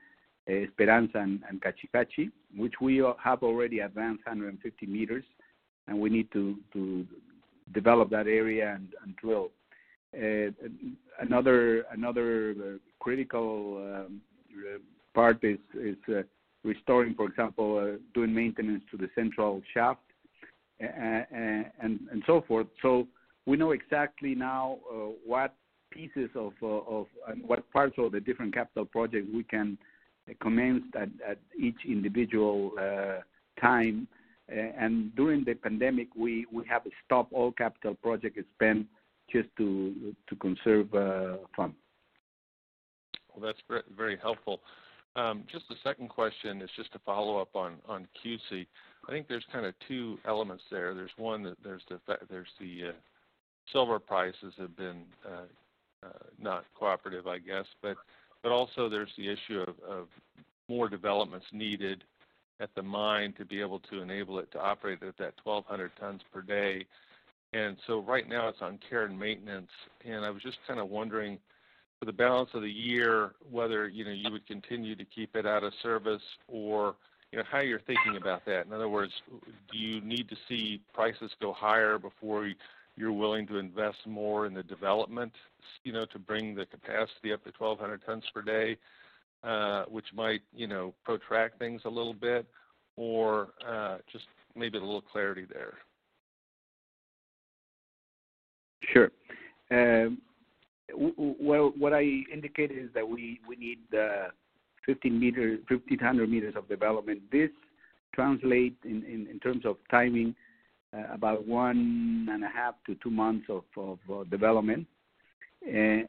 Esperanza 0.48 1.20
and 1.20 1.62
Cachi 1.62 1.88
Cachi, 1.94 2.32
which 2.56 2.74
we 2.82 3.04
have 3.24 3.44
already 3.44 3.80
advanced 3.80 4.26
150 4.26 4.86
meters, 4.86 5.24
and 5.88 6.00
we 6.00 6.10
need 6.10 6.32
to 6.32 6.58
to 6.74 7.06
develop 7.74 8.10
that 8.10 8.28
area 8.28 8.80
and 9.04 9.16
drill. 9.16 9.52
Another 11.20 11.84
another 11.92 12.80
critical 13.00 13.78
um, 13.78 14.22
part 15.14 15.44
is 15.44 15.60
restoring, 16.64 17.14
for 17.16 17.26
example, 17.26 17.78
uh, 17.78 17.98
doing 18.14 18.34
maintenance 18.34 18.84
to 18.92 18.98
the 18.98 19.10
central 19.16 19.62
shaft 19.74 20.02
and 20.80 22.24
so 22.26 22.42
forth. 22.48 22.68
So 22.82 23.08
we 23.46 23.58
know 23.58 23.72
exactly 23.72 24.36
now 24.36 24.80
uh, 24.92 24.96
what 25.26 25.56
pieces 25.92 26.30
of 26.36 26.54
uh, 26.64 27.06
what 27.46 27.70
parts 27.72 27.96
of 27.98 28.14
the 28.14 28.20
different 28.20 28.54
capital 28.54 28.86
projects 28.86 29.28
we 29.34 29.44
can 29.44 29.78
commence 30.42 30.84
at 30.96 31.38
each 31.60 31.76
individual 31.88 32.72
time. 33.60 34.08
And 34.48 35.16
during 35.16 35.44
the 35.44 35.54
pandemic, 35.54 36.08
we 36.16 36.46
have 36.70 36.84
stopped 37.06 37.34
all 37.34 37.52
capital 37.52 37.96
project 37.96 38.38
spend 38.56 38.86
just 39.32 39.50
to 39.58 40.14
conserve 40.40 40.90
funds. 41.56 41.76
Well, 43.34 43.46
that's 43.46 43.84
very 43.96 44.18
helpful. 44.18 44.62
Um, 45.16 45.44
just 45.52 45.68
the 45.68 45.76
second 45.84 46.10
question 46.10 46.62
is 46.62 46.70
just 46.76 46.96
a 46.96 47.00
follow-up 47.00 47.56
on 47.56 48.08
Cusi. 48.24 48.66
I 49.08 49.12
think 49.12 49.28
there's 49.28 49.46
kind 49.52 49.66
of 49.66 49.74
two 49.88 50.18
elements 50.26 50.64
there. 50.72 50.94
There's 50.94 51.12
one, 51.18 51.44
that 51.44 51.58
there's 51.64 51.84
the 52.60 52.90
uh, 52.90 52.92
silver 53.72 54.00
prices 54.00 54.54
have 54.58 54.76
been 54.78 55.04
uh, 55.26 56.06
uh, 56.06 56.10
not 56.40 56.66
cooperative, 56.76 57.28
I 57.28 57.40
guess. 57.40 57.66
But 57.82 57.98
also 58.46 58.90
there's 58.90 59.12
the 59.18 59.30
issue 59.30 59.66
of 59.88 60.08
more 60.70 60.88
developments 60.88 61.48
needed 61.52 62.04
at 62.62 62.70
the 62.76 62.82
mine 62.82 63.34
to 63.38 63.44
be 63.44 63.60
able 63.60 63.80
to 63.80 64.02
enable 64.02 64.40
it 64.40 64.52
to 64.52 64.60
operate 64.60 65.04
at 65.04 65.18
that 65.18 65.34
1,200 65.44 65.92
tons 66.00 66.22
per 66.32 66.42
day. 66.42 66.86
And 67.54 67.76
so 67.86 68.00
right 68.00 68.30
now 68.30 68.48
it's 68.48 68.62
on 68.62 68.80
care 68.88 69.06
and 69.06 69.20
maintenance. 69.20 69.72
And 70.06 70.24
I 70.24 70.30
was 70.30 70.42
just 70.42 70.58
kind 70.68 70.80
of 70.80 70.90
wondering, 70.90 71.38
for 72.02 72.06
the 72.06 72.12
balance 72.12 72.50
of 72.56 72.64
the 72.64 72.72
year, 72.72 73.34
whether 73.52 73.88
you 73.88 74.04
know, 74.04 74.10
you 74.10 74.32
would 74.32 74.48
continue 74.48 74.96
to 74.96 75.06
keep 75.06 75.36
it 75.36 75.46
out 75.46 75.64
of 75.64 75.72
service 75.84 76.24
or 76.48 76.96
you 77.32 77.38
know, 77.38 77.46
how 77.50 77.60
you're 77.60 77.82
thinking 77.82 78.18
about 78.18 78.44
that. 78.46 78.66
In 78.66 78.74
other 78.74 78.90
words, 78.90 79.14
do 79.72 79.78
you 79.78 80.02
need 80.02 80.28
to 80.30 80.36
see 80.50 80.82
prices 80.96 81.30
go 81.40 81.54
higher 81.54 82.00
before 82.00 82.52
you're 82.98 83.12
willing 83.12 83.46
to 83.48 83.58
invest 83.58 84.00
more 84.08 84.48
in 84.48 84.54
the 84.56 84.64
development 84.64 85.32
you 85.84 85.94
know, 85.94 86.06
to 86.06 86.18
bring 86.18 86.56
the 86.56 86.66
capacity 86.66 87.32
up 87.32 87.44
to 87.44 87.52
1,200 87.56 88.04
tons 88.04 88.24
per 88.34 88.42
day, 88.42 88.78
uh, 89.44 89.84
which 89.84 90.08
might 90.12 90.42
you 90.56 90.66
know, 90.66 90.96
protract 91.06 91.60
things 91.60 91.82
a 91.86 91.90
little 91.90 92.16
bit? 92.16 92.48
Or, 92.98 93.50
uh, 93.66 93.98
just 94.12 94.26
maybe 94.56 94.80
a 94.80 94.82
little 94.82 95.02
clarity 95.02 95.46
there. 95.54 95.76
Sure. 98.92 99.12
Um, 99.70 100.18
Well, 100.96 101.74
what 101.78 101.94
I 101.94 102.24
indicated 102.32 102.78
is 102.78 102.90
that 102.94 103.08
we 103.08 103.40
need 103.58 103.80
1,500 103.92 106.30
meters 106.30 106.56
of 106.56 106.68
development. 106.68 107.22
This 107.32 107.50
translates 108.14 108.76
in 108.84 109.40
terms 109.44 109.66
of 109.66 109.78
timing, 109.90 110.36
uh, 110.94 111.04
about 111.14 111.48
one 111.48 112.28
and 112.30 112.44
a 112.44 112.50
half 112.50 112.76
to 112.86 112.96
two 112.96 113.10
months 113.10 113.48
of 113.50 113.64
development. 114.30 114.86
Uh, 115.66 116.02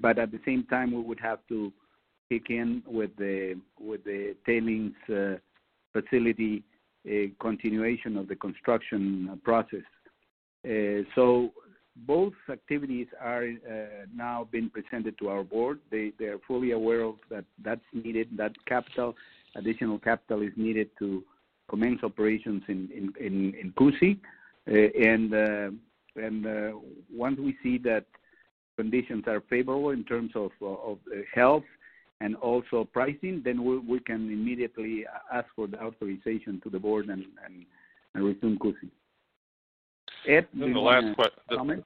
but 0.00 0.18
at 0.18 0.30
the 0.30 0.40
same 0.44 0.64
time, 0.64 0.92
we 0.92 1.00
would 1.00 1.20
have 1.20 1.38
to 1.48 1.72
kick 2.28 2.50
in 2.50 2.82
with 2.86 3.16
the 3.16 3.56
tailings 4.44 4.92
uh, 5.08 5.36
facility, 5.92 6.62
a 7.06 7.32
continuation 7.40 8.18
of 8.18 8.28
the 8.28 8.36
construction 8.36 9.40
process. 9.42 9.80
Uh, 10.64 11.02
so 11.14 11.52
both 12.06 12.34
activities 12.50 13.06
are 13.20 13.44
uh, 13.44 14.06
now 14.14 14.48
being 14.50 14.70
presented 14.70 15.18
to 15.18 15.28
our 15.28 15.42
board. 15.42 15.80
They 15.90 16.12
are 16.22 16.38
fully 16.46 16.72
aware 16.72 17.02
of 17.02 17.16
that 17.30 17.44
that's 17.62 17.80
needed, 17.92 18.28
that 18.36 18.52
capital, 18.66 19.16
additional 19.56 19.98
capital 19.98 20.42
is 20.42 20.52
needed 20.56 20.90
to 20.98 21.22
commence 21.68 22.02
operations 22.02 22.62
in 22.68 23.12
in 23.18 23.54
in 23.54 23.72
Cusi. 23.78 24.18
Uh, 24.68 25.70
and 26.16 26.74
once 27.12 27.38
we 27.38 27.56
see 27.62 27.78
that 27.78 28.04
conditions 28.76 29.24
are 29.26 29.40
favorable 29.48 29.90
in 29.90 30.04
terms 30.04 30.32
of 30.34 30.50
of 30.62 30.98
health 31.34 31.64
and 32.20 32.36
also 32.36 32.84
pricing, 32.84 33.40
then 33.42 33.64
we 33.86 33.98
can 34.00 34.30
immediately 34.30 35.06
ask 35.32 35.46
for 35.56 35.66
the 35.66 35.82
authorization 35.82 36.60
to 36.62 36.68
the 36.68 36.78
board 36.78 37.08
and 37.08 37.24
resume 38.14 38.58
Cusi. 38.58 38.90
Ed, 40.28 40.46
do 40.56 40.66
you 40.66 40.74
want 40.74 41.16
to 41.16 41.56
comment? 41.56 41.84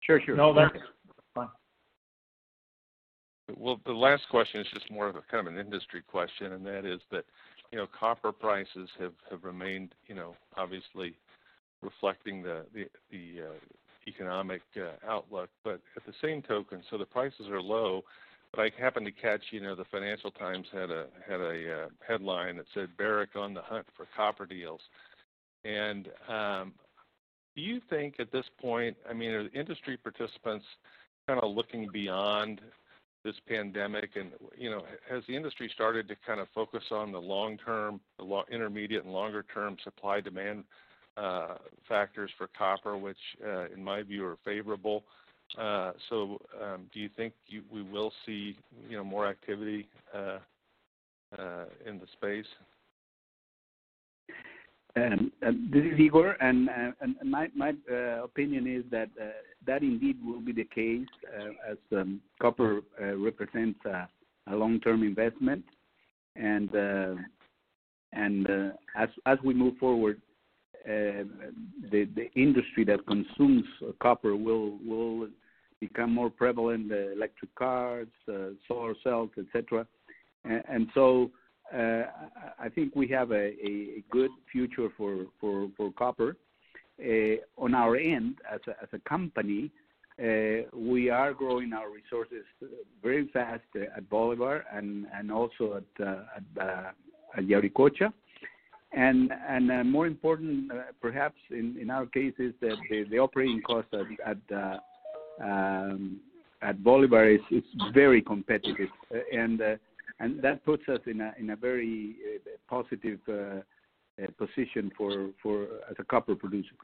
Sure. 0.00 0.20
No, 0.34 0.54
that's 0.54 0.74
fine. 1.34 1.48
Well, 3.56 3.80
the 3.86 3.92
last 3.92 4.22
question 4.30 4.60
is 4.60 4.66
just 4.72 4.90
more 4.90 5.08
of 5.08 5.16
a 5.16 5.22
kind 5.30 5.46
of 5.46 5.52
an 5.52 5.58
industry 5.58 6.02
question, 6.02 6.52
and 6.52 6.64
that 6.66 6.84
is 6.84 7.00
that 7.10 7.24
you 7.72 7.78
know, 7.78 7.86
copper 7.98 8.32
prices 8.32 8.88
have 8.98 9.12
have 9.30 9.44
remained 9.44 9.94
you 10.06 10.14
know, 10.14 10.34
obviously 10.56 11.14
reflecting 11.82 12.42
the 12.42 12.64
the 13.10 13.42
uh, 13.42 13.54
economic 14.06 14.62
uh, 14.76 15.10
outlook. 15.10 15.50
But 15.64 15.80
at 15.96 16.04
the 16.06 16.12
same 16.22 16.42
token, 16.42 16.82
so 16.90 16.98
the 16.98 17.06
prices 17.06 17.48
are 17.50 17.62
low, 17.62 18.02
but 18.52 18.62
I 18.62 18.70
happened 18.80 19.06
to 19.06 19.12
catch 19.12 19.42
you 19.50 19.60
know, 19.60 19.74
the 19.74 19.84
Financial 19.90 20.30
Times 20.30 20.66
had 20.72 20.90
a 20.90 21.06
had 21.26 21.40
a 21.40 21.84
uh, 21.84 21.88
headline 22.06 22.56
that 22.56 22.66
said, 22.74 22.96
"Barrick 22.96 23.36
on 23.36 23.54
the 23.54 23.62
hunt 23.62 23.86
for 23.96 24.06
copper 24.16 24.46
deals." 24.46 24.80
Um, 26.28 26.72
Do 27.58 27.64
you 27.64 27.80
think 27.90 28.20
at 28.20 28.30
this 28.30 28.44
point, 28.60 28.96
I 29.10 29.12
mean, 29.12 29.30
are 29.30 29.42
the 29.42 29.50
industry 29.50 29.96
participants 29.96 30.64
kind 31.26 31.40
of 31.42 31.56
looking 31.56 31.88
beyond 31.92 32.60
this 33.24 33.34
pandemic 33.48 34.10
and 34.14 34.30
you 34.56 34.70
know, 34.70 34.84
has 35.10 35.24
the 35.26 35.34
industry 35.34 35.68
started 35.74 36.06
to 36.06 36.14
kind 36.24 36.38
of 36.38 36.46
focus 36.54 36.84
on 36.92 37.10
the 37.10 37.18
long-term, 37.18 37.98
the 38.16 38.42
intermediate 38.52 39.02
and 39.02 39.12
longer-term 39.12 39.76
supply-demand 39.82 40.62
uh, 41.16 41.56
factors 41.88 42.30
for 42.38 42.48
copper, 42.56 42.96
which, 42.96 43.16
uh, 43.44 43.64
in 43.74 43.82
my 43.82 44.04
view, 44.04 44.24
are 44.24 44.36
favorable? 44.44 45.02
Uh, 45.60 45.90
so, 46.08 46.40
um, 46.62 46.82
do 46.94 47.00
you 47.00 47.10
think 47.16 47.32
we 47.72 47.82
will 47.82 48.12
see 48.24 48.56
you 48.88 48.96
know, 48.96 49.02
more 49.02 49.26
activity 49.26 49.88
in 50.14 51.98
the 51.98 52.06
space? 52.12 52.46
Um, 54.98 55.32
um, 55.46 55.70
this 55.72 55.84
is 55.84 55.98
Igor, 55.98 56.36
and, 56.40 56.68
uh, 56.68 56.90
and 57.00 57.16
my 57.24 57.48
my 57.54 57.72
uh, 57.90 58.24
opinion 58.24 58.66
is 58.66 58.84
that 58.90 59.08
uh, 59.20 59.26
that 59.66 59.82
indeed 59.82 60.16
will 60.24 60.40
be 60.40 60.52
the 60.52 60.64
case 60.64 61.06
as 61.70 61.76
um, 61.92 62.20
copper 62.40 62.80
represents 63.00 63.78
a 63.84 64.56
long-term 64.56 65.02
investment. 65.02 65.64
and 66.36 66.70
and 68.12 68.48
As 68.96 69.08
as 69.26 69.38
we 69.44 69.54
move 69.54 69.76
forward, 69.78 70.20
the 70.84 71.28
the 71.92 72.28
industry 72.34 72.84
that 72.84 73.06
consumes 73.06 73.64
copper 74.00 74.34
will 74.34 74.78
will 74.84 75.28
become 75.80 76.12
more 76.12 76.30
prevalent, 76.30 76.90
electric 76.90 77.54
cars, 77.54 78.08
solar 78.66 78.94
cells, 79.04 79.30
et 79.38 79.46
cetera. 79.52 79.86
Uh, 81.74 82.04
I 82.58 82.68
think 82.68 82.96
we 82.96 83.06
have 83.08 83.30
a 83.32 84.02
good 84.10 84.30
future 84.50 84.88
for 84.96 85.26
for 85.40 85.92
copper. 85.98 86.36
Uh, 87.00 87.36
on 87.56 87.74
our 87.74 87.96
end, 87.96 88.38
as 88.50 88.60
a 88.92 88.98
company, 89.08 89.70
uh, 90.18 90.62
we 90.72 91.10
are 91.10 91.32
growing 91.32 91.72
our 91.72 91.90
resources 91.90 92.44
very 93.02 93.28
fast 93.28 93.62
at 93.76 94.08
Bolivar 94.08 94.64
and 94.72 95.06
and 95.14 95.30
also 95.30 95.74
at 95.74 96.06
at 97.36 97.44
Yaricocha. 97.44 98.12
And 98.92 99.30
Yauricocha. 99.30 99.86
More 99.86 100.06
important, 100.06 100.72
perhaps 101.02 101.38
in 101.50 101.90
our 101.90 102.06
case, 102.06 102.34
is 102.38 102.54
that 102.60 102.76
the 103.10 103.18
operating 103.18 103.60
cost 103.62 103.88
at 103.92 104.38
at 104.50 104.80
um, 105.44 106.20
Bolivar 106.78 107.28
is 107.28 107.40
very 107.92 108.22
competitive. 108.22 108.88
And 110.20 110.42
that 110.42 110.64
puts 110.64 110.82
us 110.88 111.00
in 111.06 111.20
a 111.20 111.56
very 111.56 112.16
uh, 112.34 112.50
positive 112.68 113.20
uh, 113.28 113.32
uh, 113.32 114.26
position 114.36 114.90
for 114.96 115.30
as 115.88 115.96
a 115.98 116.04
copper 116.04 116.34
producer. 116.34 116.74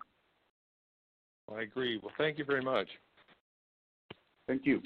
I 1.55 1.63
agree. 1.63 1.99
Well, 2.03 2.13
thank 2.17 2.39
you 2.39 2.45
very 2.45 2.63
much. 2.63 2.89
Thank 4.47 4.63
you. 4.65 4.81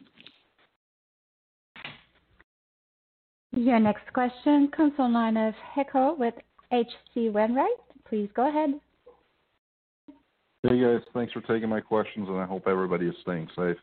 Your 3.52 3.78
next 3.80 4.12
question 4.12 4.70
comes 4.76 4.92
on 4.98 5.12
line 5.12 5.36
of 5.36 5.54
Heiko 5.74 6.16
with 6.16 6.34
H.C. 6.72 7.30
Wainwright. 7.30 7.68
Please 8.08 8.28
go 8.34 8.48
ahead. 8.48 8.80
Hey, 10.62 10.80
guys. 10.80 11.00
Thanks 11.14 11.32
for 11.32 11.40
taking 11.42 11.68
my 11.68 11.80
questions, 11.80 12.28
and 12.28 12.38
I 12.38 12.46
hope 12.46 12.64
everybody 12.66 13.06
is 13.06 13.14
staying 13.22 13.48
safe. 13.56 13.76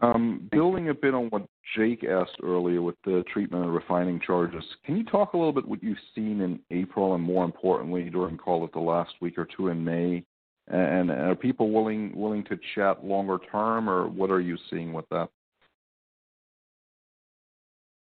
Um, 0.00 0.48
building 0.52 0.90
a 0.90 0.94
bit 0.94 1.12
on 1.12 1.26
what 1.26 1.46
Jake 1.76 2.04
asked 2.04 2.36
earlier 2.42 2.82
with 2.82 2.94
the 3.04 3.24
treatment 3.32 3.64
of 3.64 3.72
refining 3.72 4.20
charges, 4.20 4.62
can 4.84 4.96
you 4.96 5.04
talk 5.04 5.32
a 5.32 5.36
little 5.36 5.52
bit 5.52 5.66
what 5.66 5.82
you've 5.82 5.98
seen 6.14 6.40
in 6.40 6.60
April 6.70 7.14
and 7.14 7.22
more 7.22 7.44
importantly, 7.44 8.08
during, 8.08 8.38
call 8.38 8.64
it, 8.64 8.72
the 8.72 8.78
last 8.78 9.12
week 9.20 9.36
or 9.36 9.46
two 9.56 9.68
in 9.68 9.84
May? 9.84 10.24
And 10.68 11.10
are 11.10 11.34
people 11.34 11.72
willing 11.72 12.14
willing 12.14 12.44
to 12.44 12.58
chat 12.74 13.02
longer 13.02 13.38
term, 13.50 13.88
or 13.88 14.06
what 14.06 14.30
are 14.30 14.40
you 14.40 14.58
seeing 14.68 14.92
with 14.92 15.08
that? 15.10 15.30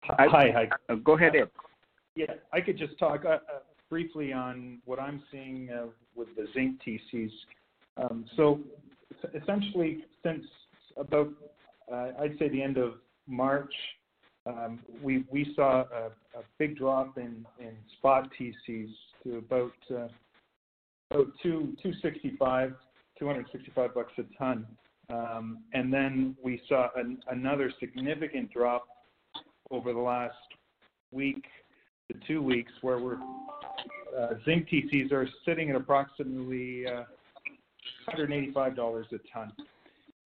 Hi. 0.05 0.69
Oh, 0.91 0.97
go 0.97 1.17
ahead, 1.17 1.35
Ed. 1.35 1.51
Yeah, 2.17 2.35
I 2.53 2.61
could 2.61 2.77
just 2.77 2.99
talk. 2.99 3.25
Uh, 3.25 3.29
uh, 3.29 3.61
briefly 3.91 4.33
on 4.33 4.79
what 4.87 5.01
I'm 5.01 5.23
seeing 5.31 5.69
uh, 5.69 5.87
with 6.15 6.29
the 6.37 6.47
zinc 6.55 6.79
TCs. 6.87 7.33
Um, 7.97 8.25
so 8.37 8.61
essentially, 9.35 10.05
since 10.23 10.45
about, 10.97 11.29
Uh, 11.93 12.09
I'd 12.21 12.39
say 12.39 12.49
the 12.49 12.63
end 12.63 12.77
of 12.77 12.95
March, 13.27 13.73
um, 14.47 14.81
we 15.03 15.53
saw 15.55 15.81
a 15.83 16.11
big 16.59 16.77
drop 16.77 17.19
in 17.19 17.45
spot 17.99 18.29
TCs 18.39 18.91
to 19.25 19.39
about 19.39 19.73
uh, 19.95 20.09
two 21.43 21.75
sixty 22.03 22.37
five, 22.39 22.75
two 23.19 23.27
hundred 23.27 23.47
sixty 23.53 23.71
five 23.75 23.95
bucks 23.95 24.13
a 24.19 24.23
ton. 24.39 24.67
Um, 25.11 25.59
and 25.73 25.93
then 25.93 26.37
we 26.43 26.63
saw 26.69 26.89
another 27.29 27.73
significant 27.81 28.53
drop 28.53 28.87
over 29.71 29.93
the 29.93 29.99
last 29.99 30.35
week 31.11 31.45
to 32.11 32.19
two 32.27 32.41
weeks, 32.41 32.73
where 32.83 32.99
we're 32.99 33.19
uh, 34.19 34.35
zinc 34.45 34.69
TCs 34.69 35.13
are 35.13 35.29
sitting 35.45 35.71
at 35.71 35.77
approximately 35.77 36.85
$185 38.09 39.05
a 39.13 39.19
ton. 39.33 39.53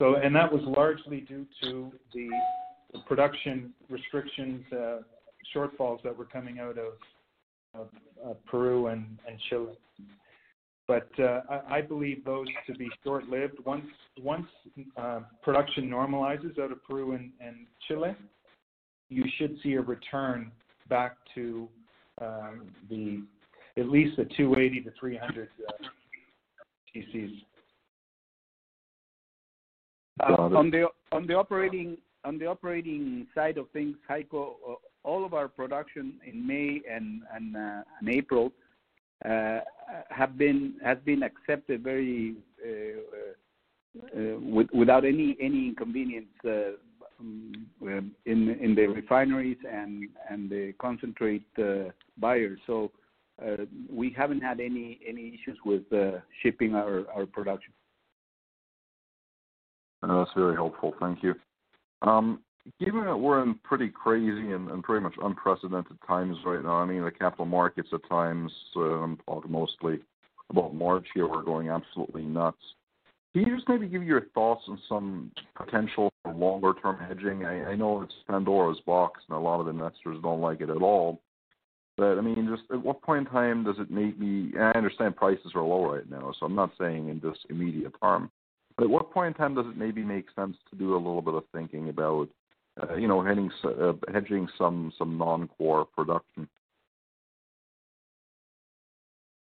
So, 0.01 0.17
and 0.17 0.35
that 0.35 0.53
was 0.53 0.63
largely 0.65 1.21
due 1.21 1.47
to 1.63 1.93
the 2.13 2.29
production 3.07 3.73
restrictions, 3.89 4.65
uh, 4.73 4.99
shortfalls 5.55 6.03
that 6.03 6.17
were 6.17 6.25
coming 6.25 6.59
out 6.59 6.77
of 6.79 7.89
Peru 8.47 8.89
and 8.89 9.19
Chile. 9.49 9.75
But 10.87 11.09
uh, 11.19 11.41
I 11.69 11.81
believe 11.81 12.25
those 12.25 12.47
to 12.67 12.75
be 12.75 12.91
short-lived. 13.03 13.59
Once 13.65 13.87
uh, 14.97 15.21
production 15.43 15.89
normalizes 15.89 16.59
out 16.59 16.73
of 16.73 16.85
Peru 16.85 17.13
and 17.13 17.67
Chile, 17.89 18.15
you 19.09 19.25
should 19.39 19.57
see 19.63 19.75
a 19.75 19.81
return 19.81 20.51
back 20.89 21.17
to 21.35 21.69
the 22.91 23.23
at 23.77 23.89
least 23.89 24.17
the 24.17 24.25
$280-$300 24.39 25.49
TCs. 26.95 27.33
Uh, 30.23 30.33
on 30.55 30.71
the 30.71 30.87
on 31.11 31.27
the 31.27 31.35
operating 31.35 31.97
on 32.25 32.39
the 32.39 32.47
operating 32.47 33.27
side 33.35 33.59
of 33.59 33.69
things, 33.71 33.97
Heiko, 34.09 34.55
uh, 34.69 34.75
all 35.03 35.25
of 35.25 35.35
our 35.35 35.49
production 35.49 36.15
in 36.25 36.47
May 36.47 36.81
and 36.91 37.23
uh, 37.57 37.83
April 38.09 38.53
has 39.23 40.29
been 40.37 41.23
accepted 41.23 41.83
very 41.83 42.37
without 44.73 45.05
any 45.05 45.33
inconvenience 45.41 46.27
um, 46.45 47.67
in 48.27 48.75
the 48.77 48.87
refineries 48.87 49.59
and 49.69 50.09
the 50.49 50.75
concentrate 50.79 51.45
buyers. 52.19 52.61
So, 52.69 52.93
we 53.91 54.11
haven't 54.17 54.43
had 54.43 54.61
any 54.61 55.01
issues 55.07 55.59
with 55.65 55.83
shipping 56.41 56.77
our 56.77 57.27
production. 57.33 57.73
That's 60.09 60.31
very 60.37 60.55
helpful. 60.55 60.95
Thank 61.01 61.23
you. 61.23 61.35
Um, 62.03 62.41
given 62.81 63.05
that 63.05 63.17
we're 63.17 63.43
in 63.43 63.55
pretty 63.63 63.89
crazy 63.89 64.53
and 64.53 64.83
pretty 64.83 65.03
much 65.03 65.15
unprecedented 65.23 65.99
times 66.07 66.37
right 66.45 66.63
now, 66.63 66.77
I 66.77 66.87
mean, 66.87 67.05
the 67.05 67.11
capital 67.11 67.47
markets 67.47 67.89
at 67.93 68.09
times, 68.09 68.53
um, 68.77 69.03
I'm 69.03 69.19
talking 69.27 69.53
mostly 69.53 70.01
about 70.51 70.75
March 70.75 71.07
here, 71.15 71.27
were 71.27 71.43
going 71.43 71.69
absolutely 71.69 72.25
nuts. 72.25 72.59
Can 73.33 73.43
you 73.43 73.57
just 73.57 73.69
maybe 73.69 73.89
give 73.89 74.05
your 74.05 74.27
thoughts 74.33 74.63
on 74.69 74.79
some 74.89 75.33
potential 75.57 76.13
for 76.23 76.33
longer-term 76.33 76.99
hedging? 76.99 77.45
I 77.45 77.75
know 77.75 78.03
it's 78.03 78.15
Pandora's 78.29 78.81
box, 78.87 79.23
and 79.29 79.37
a 79.37 79.41
lot 79.41 79.61
of 79.61 79.69
investors 79.69 80.19
don't 80.23 80.41
like 80.41 80.61
it 80.61 80.71
at 80.71 80.83
all. 80.83 81.21
But, 81.97 82.19
I 82.19 82.21
mean, 82.21 82.49
just 82.49 82.71
at 82.71 82.83
what 82.83 83.03
point 83.03 83.27
in 83.27 83.33
time 83.33 83.65
does 83.65 83.77
it 83.79 83.91
maybe... 83.91 84.53
I 84.59 84.77
understand 84.77 85.17
prices 85.17 85.53
are 85.55 85.63
low 85.63 85.93
right 85.95 86.09
now, 86.09 86.33
so 86.39 86.47
I'm 86.47 86.55
not 86.55 86.71
saying 86.79 87.09
in 87.09 87.21
this 87.21 87.39
immediate 87.51 87.95
term. 88.03 88.31
At 88.81 88.91
what 88.91 89.13
point 89.13 89.29
in 89.29 89.35
time 89.35 89.55
does 89.55 89.67
it 89.67 89.77
maybe 89.77 90.03
make 90.03 90.27
sense 90.35 90.57
to 90.71 90.77
do 90.77 90.95
a 90.95 90.97
little 90.97 91.23
bit 91.23 91.35
of 91.35 91.45
thinking 91.53 91.91
about, 91.91 92.29
uh, 92.83 92.95
you 92.97 93.07
know, 93.07 93.21
uh, 93.21 93.93
hedging 94.13 94.49
some 94.59 94.93
some 94.99 95.17
non-core 95.17 95.85
production? 95.85 96.49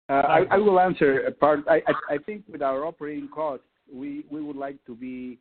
Uh, 0.10 0.46
I 0.52 0.58
will 0.58 0.80
answer 0.80 1.32
part. 1.40 1.62
I 1.70 1.82
I 2.10 2.18
think 2.18 2.44
with 2.52 2.62
our 2.62 2.86
operating 2.86 3.30
costs, 3.30 3.66
we 3.92 4.26
we 4.30 4.42
would 4.42 4.58
like 4.58 4.84
to 4.86 4.96
be 4.96 5.40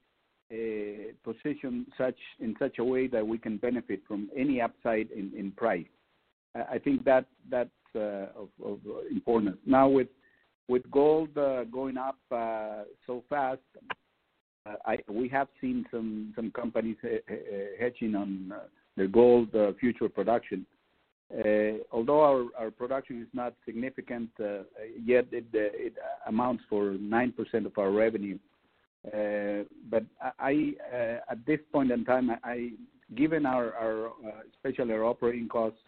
positioned 1.24 1.86
such 1.98 2.18
in 2.38 2.54
such 2.58 2.78
a 2.78 2.84
way 2.84 3.08
that 3.08 3.26
we 3.26 3.38
can 3.38 3.56
benefit 3.56 4.00
from 4.06 4.30
any 4.36 4.60
upside 4.60 5.10
in 5.10 5.32
in 5.36 5.50
price. 5.50 5.86
I 6.54 6.78
think 6.78 7.04
that 7.04 7.26
that's 7.50 7.70
of 7.96 8.78
importance. 9.10 9.58
Now, 9.66 9.88
with 9.88 10.08
gold 10.90 11.36
uh, 11.36 11.64
going 11.64 11.96
up 11.96 12.18
uh, 12.30 12.84
so 13.06 13.22
fast, 13.28 13.60
uh, 14.66 14.96
we 15.08 15.28
have 15.28 15.48
seen 15.60 15.84
some 15.90 16.52
companies 16.54 16.96
hedging 17.78 18.14
on 18.14 18.52
their 18.96 19.08
gold 19.08 19.48
future 19.80 20.08
production. 20.08 20.64
Although 21.90 22.50
our 22.56 22.70
production 22.70 23.22
is 23.22 23.28
not 23.32 23.54
significant 23.64 24.30
yet, 25.04 25.26
it 25.32 25.94
amounts 26.26 26.62
for 26.68 26.92
9% 26.92 27.66
of 27.66 27.76
our 27.76 27.90
revenue. 27.90 28.38
But 29.02 30.04
at 30.22 31.46
this 31.46 31.60
point 31.72 31.90
in 31.90 32.04
time, 32.04 32.30
given 33.16 33.46
our 33.46 34.12
especially 34.54 34.92
our 34.92 35.04
operating 35.04 35.48
costs 35.48 35.80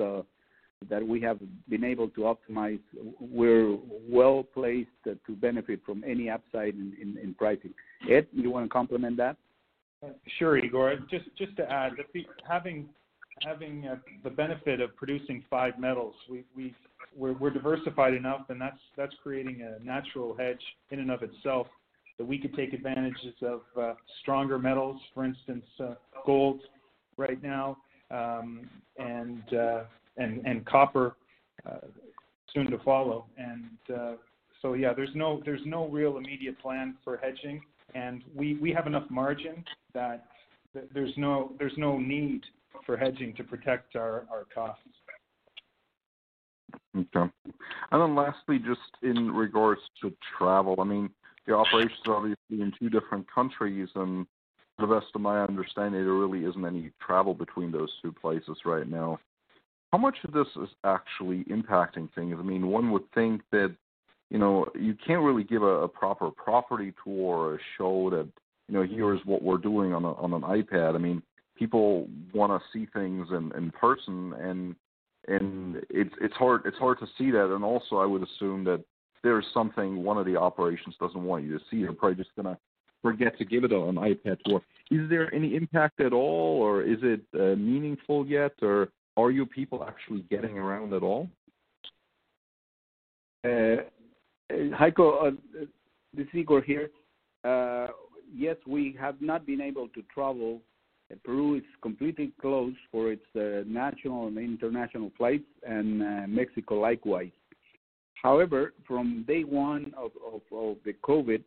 that 0.90 1.06
we 1.06 1.20
have 1.20 1.38
been 1.68 1.84
able 1.84 2.08
to 2.10 2.20
optimize, 2.22 2.80
we're 3.20 3.76
well 4.08 4.42
placed 4.42 4.90
to 5.04 5.32
benefit 5.36 5.80
from 5.84 6.02
any 6.06 6.30
upside 6.30 6.74
in 6.74 7.34
pricing. 7.38 7.74
Ed, 8.10 8.26
you 8.32 8.50
want 8.50 8.66
to 8.66 8.68
complement 8.68 9.16
that? 9.16 9.36
Sure, 10.38 10.58
Igor. 10.58 10.96
Just 11.10 11.56
to 11.56 11.70
add, 11.70 11.92
having 12.46 12.88
uh, 13.88 13.96
the 14.22 14.30
benefit 14.30 14.80
of 14.80 14.94
producing 14.96 15.42
five 15.48 15.78
metals, 15.78 16.14
we're 17.16 17.50
diversified 17.50 18.14
enough, 18.14 18.42
and 18.48 18.60
that's 18.60 19.14
creating 19.22 19.62
a 19.62 19.82
natural 19.84 20.36
hedge 20.36 20.62
in 20.90 21.00
and 21.00 21.10
of 21.10 21.22
itself, 21.22 21.66
that 22.18 22.24
we 22.24 22.38
could 22.38 22.54
take 22.54 22.72
advantages 22.72 23.34
of 23.42 23.62
uh, 23.80 23.94
stronger 24.22 24.58
metals, 24.58 25.00
for 25.14 25.24
instance, 25.24 25.64
uh, 25.80 25.94
gold 26.24 26.60
right 27.16 27.42
now, 27.42 27.76
um, 28.10 28.68
and 28.98 29.42
copper 30.66 31.16
uh, 31.66 31.86
soon 32.52 32.70
to 32.70 32.78
follow. 32.78 33.26
And 33.36 33.96
uh, 33.96 34.12
so 34.62 34.74
yeah, 34.74 34.92
there's 34.94 35.14
no 35.14 35.42
there's 35.44 35.64
no 35.64 35.88
real 35.88 36.16
immediate 36.16 36.58
plan 36.60 36.96
for 37.04 37.16
hedging, 37.16 37.60
and 37.94 38.22
we 38.34 38.54
we 38.54 38.72
have 38.72 38.86
enough 38.86 39.08
margin 39.10 39.64
that 39.92 40.26
there's 40.92 41.12
no 41.16 41.52
there's 41.58 41.76
no 41.76 41.98
need 41.98 42.42
for 42.86 42.96
hedging 42.96 43.34
to 43.36 43.44
protect 43.44 43.96
our 43.96 44.26
costs. 44.54 44.82
Okay. 46.96 47.30
And 47.92 48.02
then 48.02 48.14
lastly, 48.14 48.58
just 48.58 48.80
in 49.02 49.30
regards 49.30 49.80
to 50.02 50.12
travel, 50.38 50.76
I 50.78 50.84
mean, 50.84 51.10
the 51.46 51.54
operations 51.54 52.00
are 52.06 52.16
obviously 52.16 52.36
in 52.50 52.72
two 52.78 52.88
different 52.88 53.26
countries, 53.32 53.88
and 53.94 54.26
to 54.78 54.86
the 54.86 54.94
best 54.94 55.06
of 55.14 55.20
my 55.20 55.42
understanding, 55.42 56.04
there 56.04 56.14
really 56.14 56.44
isn't 56.44 56.64
any 56.64 56.90
travel 57.04 57.34
between 57.34 57.70
those 57.70 57.90
two 58.02 58.12
places 58.12 58.56
right 58.64 58.88
now. 58.88 59.18
How 59.94 59.98
much 59.98 60.16
of 60.24 60.32
this 60.32 60.48
is 60.60 60.68
actually 60.82 61.44
impacting 61.44 62.12
things? 62.16 62.34
I 62.36 62.42
mean, 62.42 62.66
one 62.66 62.90
would 62.90 63.08
think 63.14 63.42
that, 63.52 63.72
you 64.28 64.40
know, 64.40 64.66
you 64.74 64.96
can't 65.06 65.22
really 65.22 65.44
give 65.44 65.62
a 65.62 65.86
proper 65.86 66.32
property 66.32 66.92
tour 67.04 67.36
or 67.36 67.54
a 67.54 67.58
show 67.78 68.10
that, 68.10 68.26
you 68.66 68.74
know, 68.74 68.82
here's 68.82 69.20
what 69.24 69.40
we're 69.40 69.56
doing 69.56 69.94
on 69.94 70.04
an 70.04 70.40
iPad. 70.40 70.96
I 70.96 70.98
mean, 70.98 71.22
people 71.56 72.08
wanna 72.32 72.58
see 72.72 72.88
things 72.92 73.28
in 73.30 73.70
person, 73.70 74.32
and 74.32 74.74
and 75.28 75.76
it's 75.90 76.14
it's 76.20 76.34
hard 76.34 76.62
it's 76.64 76.78
hard 76.78 76.98
to 76.98 77.06
see 77.16 77.30
that. 77.30 77.54
And 77.54 77.62
also, 77.62 77.98
I 77.98 78.04
would 78.04 78.24
assume 78.24 78.64
that 78.64 78.82
there's 79.22 79.46
something 79.54 80.02
one 80.02 80.18
of 80.18 80.26
the 80.26 80.34
operations 80.34 80.96
doesn't 80.98 81.22
want 81.22 81.44
you 81.44 81.56
to 81.56 81.64
see. 81.70 81.82
They're 81.82 81.92
probably 81.92 82.16
just 82.16 82.34
gonna 82.34 82.58
forget 83.00 83.38
to 83.38 83.44
give 83.44 83.62
it 83.62 83.72
on 83.72 83.96
an 83.96 84.02
iPad 84.02 84.38
tour. 84.44 84.60
Is 84.90 85.08
there 85.08 85.32
any 85.32 85.54
impact 85.54 86.00
at 86.00 86.12
all, 86.12 86.60
or 86.60 86.82
is 86.82 86.98
it 87.02 87.20
uh, 87.38 87.54
meaningful 87.54 88.26
yet, 88.26 88.54
or 88.60 88.88
are 89.16 89.30
you 89.30 89.46
people 89.46 89.84
actually 89.86 90.24
getting 90.30 90.58
around 90.58 90.92
at 90.92 91.02
all? 91.02 91.28
Uh, 93.44 93.48
uh, 93.48 93.76
Heiko, 94.50 95.28
uh, 95.28 95.30
this 96.14 96.26
is 96.26 96.34
Igor 96.34 96.62
here. 96.62 96.90
Yes, 98.36 98.56
we 98.66 98.96
have 98.98 99.20
not 99.20 99.46
been 99.46 99.60
able 99.60 99.88
to 99.88 100.02
travel. 100.12 100.60
Peru 101.24 101.56
is 101.56 101.62
completely 101.82 102.32
closed 102.40 102.78
for 102.90 103.12
its 103.12 103.24
national 103.66 104.26
and 104.26 104.38
international 104.38 105.12
flights, 105.16 105.44
and 105.62 106.00
Mexico 106.34 106.80
likewise. 106.80 107.30
However, 108.20 108.72
from 108.88 109.24
day 109.28 109.44
one 109.44 109.92
of 109.96 110.10
the 110.84 110.94
COVID, 111.04 111.42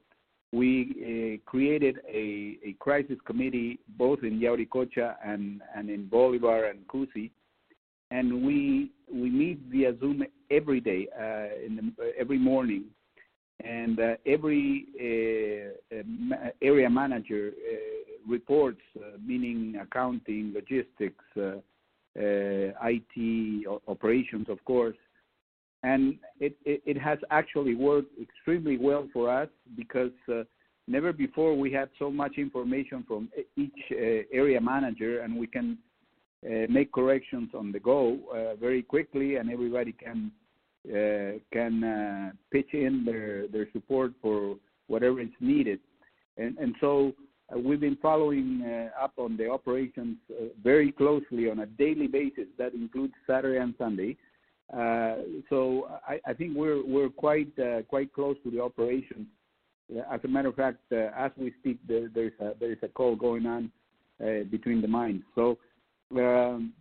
we 0.54 1.42
created 1.46 1.98
a 2.08 2.76
crisis 2.80 3.18
committee, 3.26 3.80
both 3.98 4.20
in 4.24 4.40
Yauricocha 4.40 5.16
and 5.26 5.62
in 5.76 6.08
Bolivar 6.08 6.66
and 6.66 6.88
Cusi, 6.88 7.32
and 8.12 8.46
we 8.46 8.92
we 9.12 9.30
meet 9.30 9.60
via 9.70 9.98
Zoom 10.00 10.24
every 10.52 10.82
day, 10.82 11.08
uh, 11.18 11.66
in 11.66 11.94
the, 11.98 12.14
every 12.18 12.38
morning, 12.38 12.86
and 13.64 14.00
uh, 14.00 14.16
every 14.26 14.86
uh, 15.00 16.50
area 16.62 16.90
manager 16.90 17.52
reports, 18.28 18.82
meaning 19.26 19.76
accounting, 19.82 20.54
logistics, 20.54 21.24
IT, 22.16 23.68
operations, 23.88 24.48
of 24.50 24.64
course, 24.66 24.98
and 25.84 26.16
it, 26.40 26.58
it, 26.66 26.82
it, 26.86 26.98
has 26.98 27.20
actually 27.30 27.76
worked 27.76 28.12
extremely 28.22 28.78
well 28.78 29.08
for 29.14 29.30
us 29.30 29.50
because 29.76 30.12
uh, 30.32 30.44
never 30.88 31.14
before 31.14 31.58
we 31.58 31.72
had 31.72 31.90
so 32.00 32.10
much 32.10 32.38
information 32.38 33.04
from 33.08 33.30
each 33.56 33.72
uh, 33.92 34.24
area 34.34 34.60
manager 34.60 35.22
and 35.22 35.36
we 35.36 35.48
can 35.48 35.78
uh, 35.78 35.87
make 36.70 36.92
corrections 36.92 37.50
on 37.54 37.72
the 37.72 37.80
go 37.80 38.18
uh, 38.34 38.56
very 38.56 38.82
quickly 38.82 39.36
and 39.36 39.52
everybody 39.52 39.92
can 39.92 40.32
uh, 40.88 41.40
can 41.52 41.84
uh, 41.84 42.32
pitch 42.52 42.74
in 42.74 43.04
their, 43.04 43.48
their 43.48 43.68
support 43.74 44.14
for 44.22 44.56
whatever 44.88 45.20
is 45.20 45.28
needed. 45.42 45.80
And, 46.38 46.58
and 46.58 46.76
so 46.80 47.14
we've 47.54 47.80
been 47.80 47.98
following 48.02 48.90
up 49.02 49.14
on 49.18 49.36
the 49.36 49.50
operations 49.50 50.18
very 50.64 50.94
closely 50.94 51.50
on 51.50 51.60
a 51.60 51.66
daily 51.66 52.08
basis. 52.08 52.46
That 52.58 52.74
includes 52.74 53.14
Saturday 53.26 53.60
and 53.60 53.74
Sunday 53.78 54.16
uh, 54.74 55.16
so 55.50 55.88
I, 56.06 56.20
I, 56.26 56.34
think 56.34 56.56
we're 56.56 56.86
we're 56.86 57.10
quite 57.10 57.48
uh, 57.58 57.84
quite 57.84 58.12
close 58.12 58.36
to 58.44 58.52
the 58.52 58.62
operations. 58.62 59.28
As 60.12 60.20
a 60.26 60.28
matter 60.28 60.50
of 60.50 60.56
fact, 60.56 60.80
uh, 60.92 61.10
as 61.18 61.32
we 61.38 61.54
speak, 61.62 61.80
there, 61.88 62.10
there's 62.14 62.34
a 62.42 62.52
there's 62.60 62.78
a 62.84 62.90
call 62.90 63.16
going 63.16 63.46
on 63.46 63.72
between 64.50 64.82
the 64.82 64.88
mines. 64.88 65.22
So 65.36 65.58
um, 66.16 66.74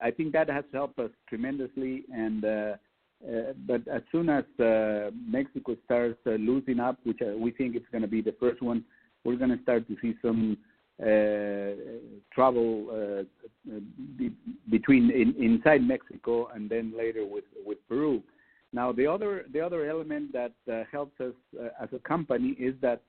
I 0.00 0.10
think 0.10 0.32
that 0.32 0.48
has 0.48 0.64
helped 0.72 0.98
us 0.98 1.10
tremendously. 1.28 2.04
And 2.12 2.44
uh, 2.44 2.74
uh, 3.26 3.52
but 3.66 3.86
as 3.86 4.02
soon 4.10 4.28
as 4.28 4.44
uh, 4.58 5.10
Mexico 5.14 5.76
starts 5.84 6.18
losing 6.26 6.80
up, 6.80 6.98
which 7.04 7.20
we 7.38 7.52
think 7.52 7.76
it's 7.76 7.86
going 7.92 8.02
to 8.02 8.08
be 8.08 8.20
the 8.20 8.34
first 8.40 8.60
one, 8.60 8.84
we're 9.24 9.36
going 9.36 9.56
to 9.56 9.62
start 9.62 9.86
to 9.86 9.96
see 10.02 10.14
some 10.20 10.58
uh, 11.00 11.74
travel 12.32 12.88
uh, 12.90 13.72
between 14.70 15.10
in, 15.10 15.34
inside 15.42 15.82
Mexico 15.82 16.48
and 16.54 16.68
then 16.68 16.92
later 16.96 17.24
with 17.24 17.44
with 17.64 17.78
Peru. 17.88 18.22
Now 18.72 18.90
the 18.92 19.06
other 19.06 19.44
the 19.52 19.60
other 19.60 19.88
element 19.88 20.32
that 20.32 20.52
uh, 20.70 20.82
helps 20.90 21.20
us 21.20 21.34
as 21.80 21.88
a 21.92 21.98
company 22.00 22.50
is 22.58 22.74
that 22.82 23.02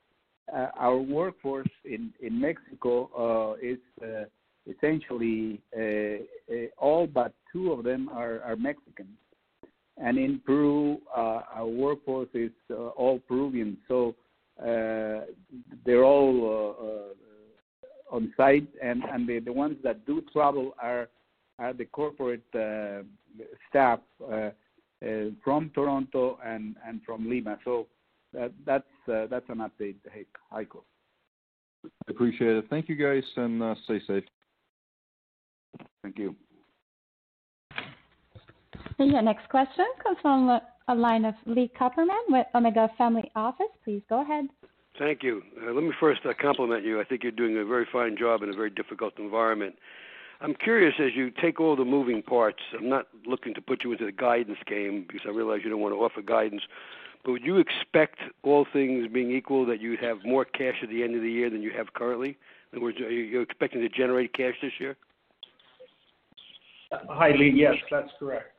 our 0.78 0.98
workforce 0.98 1.70
in 1.86 2.14
in 2.22 2.40
Mexico 2.40 3.56
is 3.62 3.80
essentially 4.68 5.62
all 6.78 7.08
but 7.08 7.34
two 7.52 7.72
of 7.72 7.84
them 7.84 8.10
are, 8.10 8.42
are 8.42 8.56
Mexicans. 8.56 9.18
And 9.98 10.18
in 10.18 10.42
Peru, 10.44 10.98
uh, 11.16 11.42
our 11.54 11.68
workforce 11.68 12.30
is 12.34 12.52
uh, 12.72 12.88
all 12.90 13.20
Peruvian, 13.20 13.78
so 13.88 14.16
uh, 14.60 15.26
they're 15.86 16.04
all 16.04 17.14
on 18.12 18.34
site, 18.36 18.68
and, 18.82 19.04
and 19.04 19.28
the, 19.28 19.40
the 19.40 19.54
ones 19.54 19.78
that 19.84 20.06
do 20.06 20.24
travel 20.32 20.76
are 20.82 21.10
are 21.60 21.74
the 21.74 21.86
corporate 21.86 22.44
uh, 22.56 23.04
staff 23.70 24.00
uh, 24.22 24.50
uh, 25.06 25.26
from 25.44 25.72
Toronto 25.74 26.40
and, 26.44 26.76
and 26.88 27.02
from 27.06 27.30
Lima. 27.30 27.58
So 27.64 27.88
that, 28.34 28.52
that's 28.66 28.84
uh, 29.12 29.28
that's 29.30 29.46
an 29.50 29.58
update, 29.58 29.98
Heiko. 30.52 30.82
I 31.86 31.90
appreciate 32.10 32.56
it. 32.58 32.66
Thank 32.70 32.90
you, 32.90 32.96
guys, 32.96 33.24
and 33.36 33.62
uh, 33.62 33.76
stay 33.84 34.02
safe. 34.08 34.24
Thank 36.02 36.18
you. 36.18 36.36
Your 39.00 39.22
next 39.22 39.50
question 39.50 39.86
comes 40.02 40.18
from 40.22 40.60
a 40.88 40.96
line 40.96 41.26
of 41.26 41.34
Lee 41.46 41.72
Cooperman 41.80 42.24
with 42.30 42.46
Omega 42.54 42.90
Family 42.98 43.32
Office. 43.36 43.68
Please 43.84 44.02
go 44.10 44.22
ahead. 44.22 44.46
Thank 45.00 45.24
you. 45.24 45.42
Uh, 45.62 45.72
let 45.72 45.84
me 45.84 45.92
first 46.00 46.22
uh, 46.26 46.34
compliment 46.40 46.86
you. 46.86 47.02
I 47.02 47.04
think 47.04 47.24
you're 47.24 47.32
doing 47.32 47.58
a 47.58 47.66
very 47.66 47.88
fine 47.92 48.16
job 48.18 48.44
in 48.44 48.50
a 48.50 48.54
very 48.54 48.70
difficult 48.70 49.14
environment. 49.18 49.76
I'm 50.42 50.54
curious 50.54 50.94
as 51.00 51.16
you 51.16 51.32
take 51.32 51.60
all 51.60 51.76
the 51.76 51.86
moving 51.86 52.22
parts. 52.22 52.60
I'm 52.78 52.90
not 52.90 53.08
looking 53.26 53.54
to 53.56 53.62
put 53.62 53.84
you 53.84 53.92
into 53.94 54.06
the 54.06 54.12
guidance 54.12 54.60
game 54.68 55.06
because 55.08 55.22
I 55.26 55.30
realize 55.30 55.62
you 55.64 55.70
don't 55.70 55.80
want 55.80 55.96
to 55.96 56.00
offer 56.00 56.22
guidance. 56.22 56.64
But 57.24 57.32
would 57.32 57.44
you 57.44 57.58
expect, 57.58 58.20
all 58.44 58.68
things 58.72 59.08
being 59.12 59.32
equal, 59.32 59.66
that 59.68 59.80
you'd 59.80 60.02
have 60.02 60.18
more 60.26 60.44
cash 60.44 60.76
at 60.84 60.90
the 60.90 61.04
end 61.04 61.16
of 61.16 61.22
the 61.22 61.32
year 61.32 61.50
than 61.50 61.62
you 61.62 61.72
have 61.76 61.94
currently? 61.94 62.38
In 62.72 62.78
other 62.78 62.82
words, 62.82 63.00
are 63.00 63.10
you 63.10 63.40
expecting 63.42 63.82
to 63.82 63.90
generate 63.90 64.34
cash 64.34 64.56
this 64.62 64.74
year? 64.80 64.98
Hi, 67.10 67.32
Lee. 67.32 67.54
Yes, 67.56 67.76
that's 67.92 68.10
correct. 68.20 68.52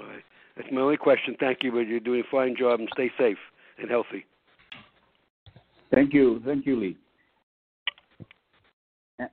All 0.00 0.06
right. 0.06 0.22
That's 0.56 0.68
my 0.72 0.80
only 0.80 0.96
question. 0.96 1.36
Thank 1.40 1.58
you, 1.62 1.72
but 1.72 1.80
you're 1.80 2.00
doing 2.00 2.20
a 2.20 2.30
fine 2.30 2.54
job 2.56 2.80
and 2.80 2.88
stay 2.92 3.10
safe 3.18 3.38
and 3.78 3.90
healthy. 3.90 4.24
Thank 5.92 6.12
you. 6.12 6.40
Thank 6.44 6.66
you, 6.66 6.78
Lee. 6.78 6.96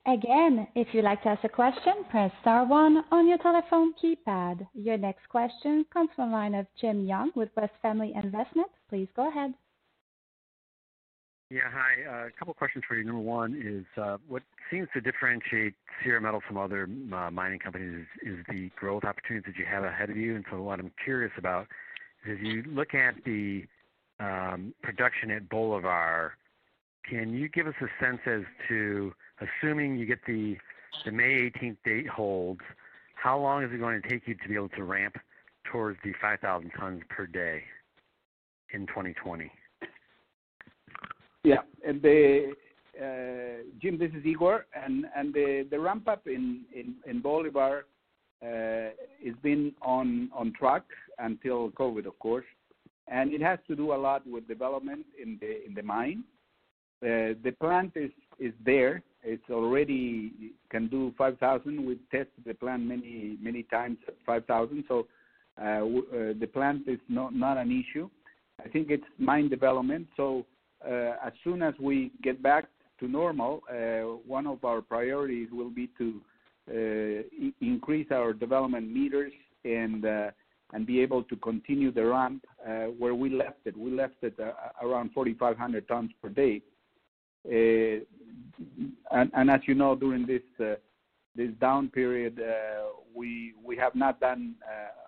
Again, 0.05 0.67
if 0.75 0.87
you'd 0.93 1.03
like 1.03 1.23
to 1.23 1.29
ask 1.29 1.43
a 1.43 1.49
question, 1.49 1.93
press 2.11 2.31
star 2.41 2.65
one 2.65 3.03
on 3.11 3.27
your 3.27 3.39
telephone 3.39 3.93
keypad. 4.01 4.67
Your 4.75 4.97
next 4.97 5.27
question 5.27 5.85
comes 5.91 6.09
from 6.15 6.29
the 6.29 6.35
line 6.35 6.53
of 6.53 6.67
Jim 6.79 7.05
Young 7.05 7.31
with 7.35 7.49
West 7.57 7.73
Family 7.81 8.13
Investment. 8.15 8.69
Please 8.89 9.07
go 9.15 9.29
ahead. 9.29 9.53
Yeah, 11.51 11.63
hi. 11.69 12.09
Uh, 12.09 12.27
a 12.27 12.31
couple 12.31 12.53
questions 12.53 12.85
for 12.87 12.95
you. 12.95 13.03
Number 13.03 13.19
one 13.19 13.61
is 13.61 13.83
uh, 14.01 14.15
what 14.29 14.41
seems 14.71 14.87
to 14.93 15.01
differentiate 15.01 15.73
Sierra 16.01 16.21
Metals 16.21 16.43
from 16.47 16.57
other 16.57 16.87
uh, 17.11 17.29
mining 17.29 17.59
companies 17.59 18.05
is, 18.23 18.37
the 18.47 18.69
growth 18.77 19.03
opportunities 19.03 19.51
that 19.53 19.59
you 19.59 19.65
have 19.65 19.83
ahead 19.83 20.09
of 20.09 20.15
you. 20.15 20.37
And 20.37 20.45
so 20.49 20.61
what 20.61 20.79
I'm 20.79 20.93
curious 21.03 21.33
about 21.37 21.67
is 22.25 22.39
you 22.41 22.63
look 22.65 22.93
at 22.93 23.15
the 23.25 23.65
um, 24.21 24.73
production 24.81 25.29
at 25.29 25.49
Bolivar 25.49 26.35
can 27.09 27.33
you 27.33 27.49
give 27.49 27.67
us 27.67 27.73
a 27.81 27.87
sense 28.01 28.21
as 28.25 28.43
to, 28.69 29.11
assuming 29.41 29.97
you 29.97 30.05
get 30.05 30.19
the 30.25 30.55
the 31.03 31.11
May 31.11 31.51
18th 31.51 31.77
date 31.83 32.07
holds, 32.07 32.61
how 33.15 33.37
long 33.37 33.63
is 33.63 33.71
it 33.73 33.79
going 33.79 34.01
to 34.01 34.07
take 34.07 34.25
you 34.25 34.35
to 34.35 34.47
be 34.47 34.55
able 34.55 34.69
to 34.69 34.83
ramp 34.85 35.17
towards 35.69 35.97
the 36.03 36.13
5,000 36.21 36.71
tons 36.79 37.01
per 37.09 37.25
day 37.25 37.63
in 38.73 38.87
2020? 38.87 39.51
Yeah. 41.43 41.61
And 41.85 42.01
the 42.01 42.53
uh, 42.99 43.63
Jim, 43.81 43.97
this 43.97 44.11
is 44.11 44.25
Igor, 44.25 44.65
the 45.33 45.67
the 45.69 45.79
ramp 45.79 46.07
up 46.07 46.27
in 46.27 47.21
Bolivar 47.23 47.85
uh, 48.43 48.47
has 49.25 49.35
been 49.41 49.73
on 49.81 50.29
on 50.33 50.53
track 50.53 50.83
until 51.19 51.71
COVID, 51.71 52.05
of 52.05 52.17
course, 52.19 52.45
and 53.07 53.33
it 53.33 53.41
has 53.41 53.59
to 53.67 53.75
do 53.75 53.93
a 53.93 53.99
lot 54.07 54.25
with 54.27 54.47
development 54.47 55.05
in 55.21 55.37
the 55.41 55.65
in 55.65 55.73
the 55.73 55.83
mine 55.83 56.23
uh, 57.03 57.33
the 57.43 57.51
plant 57.59 57.93
is 57.95 58.53
there. 58.63 59.01
It's 59.23 59.49
already 59.49 60.53
can 60.69 60.87
do 60.87 61.13
5,000. 61.17 61.83
We've 61.83 61.99
tested 62.11 62.43
the 62.45 62.53
plant 62.53 62.83
many 62.83 63.37
many 63.41 63.63
times 63.63 63.97
at 64.07 64.15
5,000. 64.25 64.83
So 64.87 65.07
uh, 65.59 65.63
uh, 65.63 65.83
the 66.39 66.49
plant 66.53 66.87
is 66.87 66.99
not 67.09 67.33
not 67.33 67.57
an 67.57 67.71
issue. 67.71 68.07
I 68.63 68.67
think 68.69 68.91
it's 68.91 69.03
mine 69.17 69.49
development. 69.49 70.07
So 70.15 70.45
Uh, 70.85 71.13
as 71.23 71.33
soon 71.43 71.61
as 71.61 71.73
we 71.79 72.11
get 72.23 72.41
back 72.41 72.65
to 72.99 73.07
normal, 73.07 73.61
uh, 73.69 74.17
one 74.27 74.47
of 74.47 74.63
our 74.65 74.81
priorities 74.81 75.49
will 75.51 75.69
be 75.69 75.89
to 75.97 76.21
uh, 76.69 77.47
increase 77.61 78.07
our 78.11 78.33
development 78.33 78.91
meters 78.91 79.33
and 79.65 80.05
be 80.85 81.01
able 81.01 81.23
to 81.23 81.35
continue 81.37 81.91
the 81.91 82.03
ramp 82.03 82.45
where 82.97 83.15
we 83.15 83.29
left 83.29 83.59
it. 83.65 83.77
We 83.77 83.91
left 83.91 84.15
it 84.21 84.39
around 84.81 85.11
4,500 85.13 85.87
tons 85.87 86.11
per 86.21 86.29
day. 86.29 86.61
Uh, 87.45 88.03
and 89.11 89.49
as 89.49 89.61
you 89.67 89.73
know, 89.73 89.95
during 89.95 90.25
this 90.25 90.41
uh, 90.59 90.75
down 91.59 91.89
period, 91.89 92.39
uh, 92.39 92.89
we 93.13 93.53
have 93.77 93.95
not 93.95 94.19
done 94.19 94.55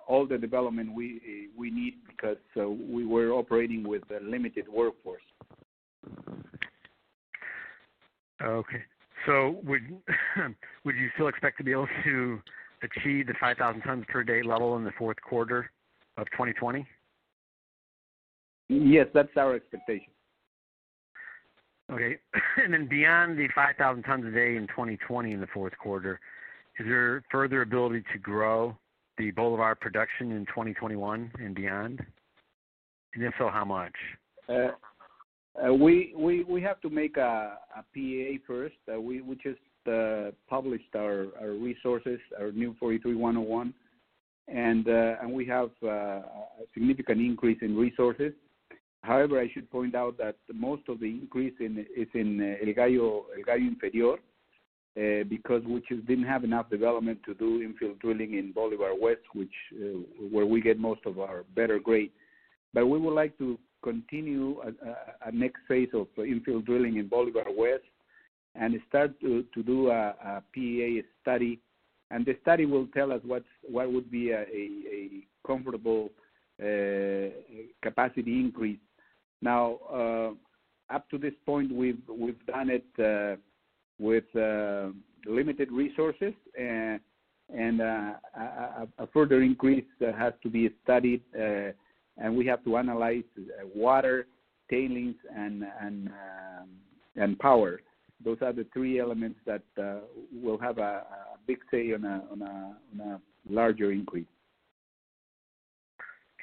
all 0.07 0.25
the 0.25 0.37
development 0.37 0.93
we 0.93 1.21
need 1.57 1.95
because 2.07 2.37
we 2.55 3.05
were 3.05 3.31
operating 3.31 3.87
with 3.87 4.03
a 4.11 4.23
limited 4.23 4.67
workforce. 4.67 5.21
Okay. 8.41 8.83
So 9.25 9.61
would 9.65 10.95
you 10.95 11.09
still 11.15 11.27
expect 11.27 11.57
to 11.59 11.63
be 11.63 11.71
able 11.71 11.87
to 12.03 12.39
achieve 12.83 13.27
the 13.27 13.33
5,000 13.39 13.81
tons 13.81 14.05
per 14.09 14.23
day 14.23 14.43
level 14.43 14.75
in 14.77 14.83
the 14.83 14.91
fourth 14.97 15.17
quarter 15.21 15.71
of 16.17 16.27
2020? 16.31 16.85
Yes, 18.69 19.07
that's 19.13 19.29
our 19.37 19.55
expectation. 19.55 20.11
Okay. 21.91 22.17
And 22.63 22.73
then 22.73 22.87
beyond 22.87 23.37
the 23.37 23.47
5,000 23.55 24.03
tons 24.03 24.25
a 24.25 24.31
day 24.31 24.55
in 24.55 24.67
2020 24.67 25.31
in 25.31 25.41
the 25.41 25.47
fourth 25.47 25.73
quarter, 25.77 26.19
is 26.79 26.85
there 26.87 27.23
further 27.31 27.61
ability 27.61 28.03
to 28.13 28.19
grow 28.19 28.75
the 29.17 29.31
Bolivar 29.31 29.75
production 29.75 30.31
in 30.31 30.45
2021 30.47 31.31
and 31.39 31.55
beyond? 31.55 32.03
And 33.13 33.23
if 33.23 33.33
so, 33.37 33.49
how 33.49 33.65
much? 33.65 33.93
Uh, 34.49 34.69
Uh, 35.55 35.73
we 35.73 36.13
we 36.17 36.43
we 36.43 36.61
have 36.61 36.81
to 36.81 36.89
make 36.89 37.17
a, 37.17 37.57
a 37.77 37.83
PEA 37.93 38.39
first. 38.47 38.75
Uh, 38.91 38.99
we 38.99 39.21
we 39.21 39.35
just 39.35 39.59
uh, 39.87 40.31
published 40.49 40.95
our, 40.95 41.27
our 41.39 41.51
resources, 41.51 42.19
our 42.39 42.51
new 42.51 42.75
43101, 42.79 43.73
and 44.47 44.87
uh, 44.87 45.21
and 45.21 45.31
we 45.31 45.45
have 45.45 45.69
uh, 45.83 45.87
a 45.87 46.23
significant 46.73 47.21
increase 47.21 47.59
in 47.61 47.77
resources. 47.77 48.33
However, 49.01 49.39
I 49.39 49.51
should 49.53 49.69
point 49.69 49.95
out 49.95 50.17
that 50.17 50.37
most 50.53 50.83
of 50.87 50.99
the 50.99 51.07
increase 51.07 51.53
in, 51.59 51.85
is 51.95 52.07
in 52.13 52.57
El 52.65 52.73
Gallo, 52.73 53.25
El 53.37 53.43
Gallo 53.43 53.59
Inferior, 53.59 54.13
uh, 54.13 55.25
because 55.29 55.61
we 55.65 55.83
just 55.89 56.07
didn't 56.07 56.23
have 56.23 56.45
enough 56.45 56.69
development 56.69 57.19
to 57.25 57.33
do 57.33 57.67
infill 57.67 57.99
drilling 57.99 58.35
in 58.35 58.53
Bolivar 58.53 58.93
West, 58.99 59.21
which 59.33 59.53
uh, 59.75 59.99
where 60.31 60.45
we 60.45 60.61
get 60.61 60.79
most 60.79 61.01
of 61.05 61.19
our 61.19 61.43
better 61.53 61.79
grade. 61.79 62.11
But 62.73 62.87
we 62.87 62.97
would 62.97 63.13
like 63.13 63.37
to 63.39 63.59
continue 63.83 64.59
a, 64.61 64.69
a, 64.89 65.29
a 65.29 65.31
next 65.31 65.59
phase 65.67 65.89
of 65.93 66.07
infill 66.17 66.65
drilling 66.65 66.97
in 66.97 67.07
Bolivar 67.07 67.45
West 67.55 67.83
and 68.55 68.79
start 68.87 69.19
to, 69.21 69.43
to 69.53 69.63
do 69.63 69.89
a, 69.89 70.15
a 70.25 70.43
PEA 70.53 71.03
study. 71.21 71.59
And 72.11 72.25
the 72.25 72.37
study 72.41 72.65
will 72.65 72.87
tell 72.93 73.11
us 73.11 73.21
what's, 73.25 73.45
what 73.63 73.91
would 73.91 74.11
be 74.11 74.31
a, 74.31 74.41
a, 74.41 75.09
comfortable 75.45 76.09
uh, 76.61 77.29
capacity 77.81 78.39
increase. 78.39 78.79
Now, 79.41 79.79
uh, 79.91 80.93
up 80.93 81.09
to 81.09 81.17
this 81.17 81.33
point, 81.45 81.73
we've 81.73 82.01
we've 82.07 82.45
done 82.45 82.69
it 82.69 82.85
uh, 82.99 83.35
with 83.99 84.23
uh, 84.35 84.89
limited 85.25 85.71
resources, 85.71 86.33
and, 86.57 86.99
and 87.53 87.81
uh, 87.81 88.13
a, 88.37 88.87
a, 88.99 89.07
further 89.07 89.41
increase 89.41 89.85
has 89.99 90.33
to 90.43 90.49
be 90.49 90.69
studied, 90.83 91.21
uh, 91.35 91.71
and 92.17 92.35
we 92.35 92.45
have 92.45 92.63
to 92.63 92.77
analyze 92.77 93.23
water, 93.75 94.27
tailings, 94.69 95.15
and 95.35 95.63
and 95.81 96.07
um, 96.09 96.69
and 97.15 97.37
power 97.39 97.79
those 98.23 98.37
are 98.41 98.53
the 98.53 98.65
three 98.73 98.99
elements 98.99 99.39
that 99.45 99.63
uh, 99.81 99.99
will 100.31 100.57
have 100.57 100.77
a, 100.77 100.81
a, 100.81 101.37
big 101.45 101.59
say 101.69 101.93
on 101.93 102.05
a, 102.05 102.23
on 102.31 102.41
a, 102.41 103.01
on 103.01 103.09
a 103.11 103.21
larger 103.49 103.91
increase. 103.91 104.27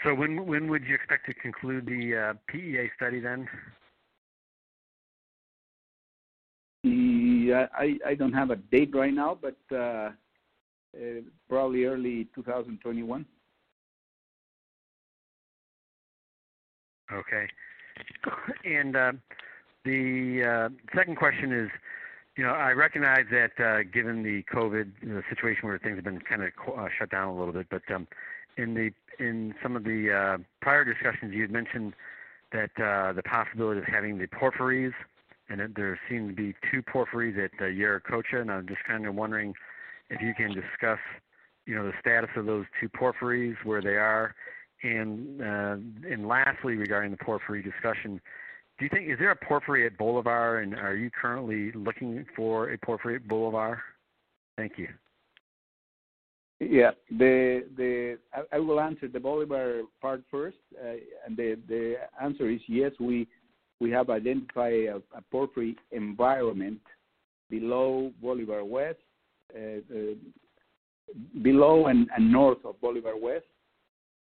So 0.05 0.15
when 0.15 0.47
when 0.47 0.69
would 0.71 0.85
you 0.85 0.95
expect 0.95 1.27
to 1.27 1.35
conclude 1.35 1.87
the 1.87 2.17
uh, 2.17 2.35
PEA 2.49 2.91
study 2.97 3.21
then? 3.21 3.49
Yeah, 6.83 7.67
I, 7.75 7.99
I 8.07 8.15
don't 8.15 8.33
have 8.33 8.51
a 8.51 8.57
date 8.57 8.95
right 8.95 9.13
now, 9.13 9.39
but 9.41 9.57
uh, 9.71 10.11
uh, 10.97 11.21
probably 11.49 11.85
early 11.85 12.29
2021. 12.35 13.27
Okay. 17.13 17.47
And 18.65 18.97
uh, 18.97 19.13
the 19.85 20.71
uh, 20.71 20.97
second 20.97 21.17
question 21.17 21.53
is, 21.53 21.71
you 22.37 22.45
know, 22.45 22.53
I 22.53 22.73
recognize 22.73 23.25
that 23.31 23.53
uh, 23.63 23.83
given 23.93 24.23
the 24.23 24.43
COVID 24.55 24.93
situation 25.29 25.69
where 25.69 25.79
things 25.79 25.97
have 25.97 26.05
been 26.05 26.21
kind 26.21 26.43
of 26.43 26.51
uh, 26.79 26.89
shut 26.99 27.11
down 27.11 27.29
a 27.29 27.39
little 27.39 27.53
bit, 27.53 27.67
but 27.71 27.83
um, 27.95 28.07
in 28.57 28.75
the 28.75 28.91
in 29.23 29.55
some 29.63 29.77
of 29.77 29.85
the 29.85 30.13
uh, 30.13 30.43
prior 30.63 30.85
discussions, 30.85 31.35
you 31.35 31.43
had 31.43 31.51
mentioned 31.51 31.95
that 32.53 32.71
uh, 32.83 33.13
the 33.13 33.23
possibility 33.23 33.81
of 33.81 33.87
having 33.87 34.19
the 34.19 34.27
porphyries, 34.27 34.93
and 35.49 35.61
there 35.77 35.99
seem 36.09 36.29
to 36.29 36.35
be 36.35 36.55
two 36.71 36.83
porphyries 36.83 37.37
at 37.37 37.51
uh, 37.61 37.67
and 37.67 38.51
I'm 38.51 38.67
just 38.67 38.85
kind 38.87 39.07
of 39.07 39.15
wondering 39.15 39.55
if 40.09 40.21
you 40.21 40.33
can 40.35 40.49
discuss, 40.49 40.99
you 41.67 41.75
know, 41.75 41.87
the 41.87 41.93
status 42.01 42.31
of 42.37 42.47
those 42.47 42.65
two 42.81 42.89
porphyries, 42.89 43.57
where 43.65 43.83
they 43.83 43.97
are, 43.97 44.35
and 44.83 45.43
uh, 45.43 45.77
and 46.11 46.27
lastly, 46.27 46.77
regarding 46.77 47.11
the 47.11 47.17
porphyry 47.19 47.63
discussion, 47.63 48.21
do 48.79 48.85
you 48.85 48.89
think 48.89 49.11
is 49.11 49.19
there 49.19 49.31
a 49.31 49.37
porphyry 49.37 49.87
at 49.87 49.97
Bolivar, 49.99 50.61
and 50.61 50.75
are 50.75 50.97
you 50.97 51.11
currently 51.11 51.73
looking 51.73 52.25
for 52.35 52.71
a 52.71 52.79
porphyry 52.79 53.17
at 53.17 53.29
Bolivar? 53.29 53.83
Thank 54.57 54.73
you. 54.79 54.89
Yeah, 56.61 56.91
the 57.11 57.65
the 57.77 58.19
I, 58.35 58.57
I 58.57 58.59
will 58.59 58.81
answer 58.81 59.09
the 59.09 59.21
Bolivar 59.21 59.83
part 60.01 60.23
first, 60.31 60.59
uh, 60.83 60.95
and 61.27 61.37
the 61.37 61.59
the 61.69 61.97
answer 62.23 62.49
is 62.49 62.61
yes. 62.67 62.93
We 63.01 63.29
we 63.81 63.91
have 63.91 64.11
identified 64.11 64.85
a, 64.85 65.03
a 65.17 65.23
porphyry 65.31 65.77
environment 65.91 66.81
below 67.49 68.13
Bolivar 68.23 68.65
West, 68.65 68.99
uh, 69.55 69.79
uh, 69.95 70.15
below 71.43 71.87
and, 71.87 72.09
and 72.17 72.31
north 72.31 72.65
of 72.65 72.81
Bolivar 72.81 73.17
West, 73.17 73.47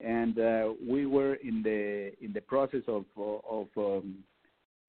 and 0.04 0.38
uh, 0.38 0.72
we 0.86 1.06
were 1.06 1.34
in 1.36 1.62
the 1.62 2.12
in 2.22 2.32
the 2.32 2.40
process 2.40 2.82
of 2.86 3.04
of 3.16 3.68
um, 3.76 4.16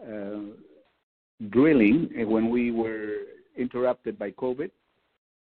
uh, 0.01 1.47
drilling 1.49 2.09
when 2.28 2.49
we 2.49 2.72
were 2.72 3.20
interrupted 3.57 4.20
by 4.20 4.32
COVID. 4.32 4.70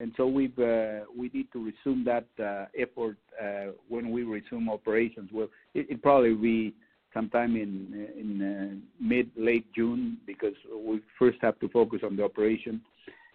And 0.00 0.12
so 0.16 0.26
we've 0.26 0.58
uh, 0.58 1.00
we 1.16 1.30
need 1.32 1.48
to 1.52 1.64
resume 1.64 2.04
that 2.04 2.26
uh, 2.42 2.66
effort 2.78 3.16
uh, 3.40 3.72
when 3.88 4.10
we 4.10 4.22
resume 4.22 4.68
operations. 4.68 5.30
Well, 5.32 5.48
it, 5.74 5.86
it 5.90 6.02
probably 6.02 6.34
be 6.34 6.74
sometime 7.12 7.56
in 7.56 8.08
in 8.16 8.42
uh, 8.42 9.04
mid 9.04 9.30
late 9.36 9.66
June 9.74 10.18
because 10.26 10.54
we 10.72 11.00
first 11.18 11.38
have 11.42 11.58
to 11.60 11.68
focus 11.68 12.00
on 12.04 12.16
the 12.16 12.24
operation, 12.24 12.80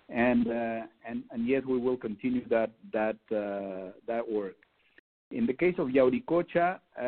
and 0.09 0.47
and 0.47 1.23
and 1.31 1.47
yes, 1.47 1.63
we 1.65 1.77
will 1.77 1.97
continue 1.97 2.47
that 2.49 2.71
that 2.93 3.17
that 3.29 4.29
work. 4.29 4.55
In 5.31 5.45
the 5.45 5.53
case 5.53 5.75
of 5.77 5.87
Yauricocha, 5.87 6.79
I, 6.97 7.03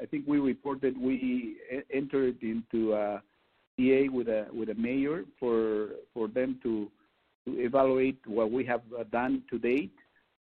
I, 0.00 0.06
think 0.10 0.26
we 0.26 0.38
reported 0.38 0.96
we 0.98 1.56
entered 1.92 2.42
into 2.42 2.94
a 2.94 3.22
with 3.78 4.28
a 4.28 4.74
mayor 4.76 5.24
for 5.38 5.90
for 6.12 6.28
them 6.28 6.58
to 6.62 6.90
evaluate 7.46 8.18
what 8.26 8.50
we 8.50 8.64
have 8.64 8.82
uh, 8.98 9.04
done 9.10 9.42
to 9.50 9.58
date, 9.58 9.94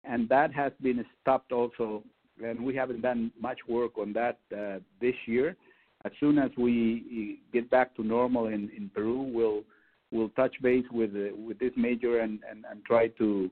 and 0.04 0.28
that 0.28 0.52
has 0.52 0.72
been 0.82 1.04
stopped 1.20 1.52
also. 1.52 2.02
And 2.42 2.64
we 2.64 2.74
haven't 2.74 3.02
done 3.02 3.30
much 3.38 3.58
work 3.68 3.98
on 3.98 4.12
that 4.14 4.38
uh, 4.56 4.78
this 5.00 5.14
year. 5.26 5.56
As 6.04 6.12
soon 6.18 6.38
as 6.38 6.50
we 6.56 7.40
get 7.52 7.68
back 7.70 7.94
to 7.96 8.02
normal 8.02 8.46
in, 8.46 8.90
Peru, 8.94 9.20
we'll 9.20 10.30
touch 10.30 10.54
base 10.62 10.86
with 10.90 11.10
uh, 11.14 11.36
with 11.36 11.58
this 11.58 11.72
major 11.76 12.20
and, 12.20 12.40
try 12.86 13.08
to 13.08 13.50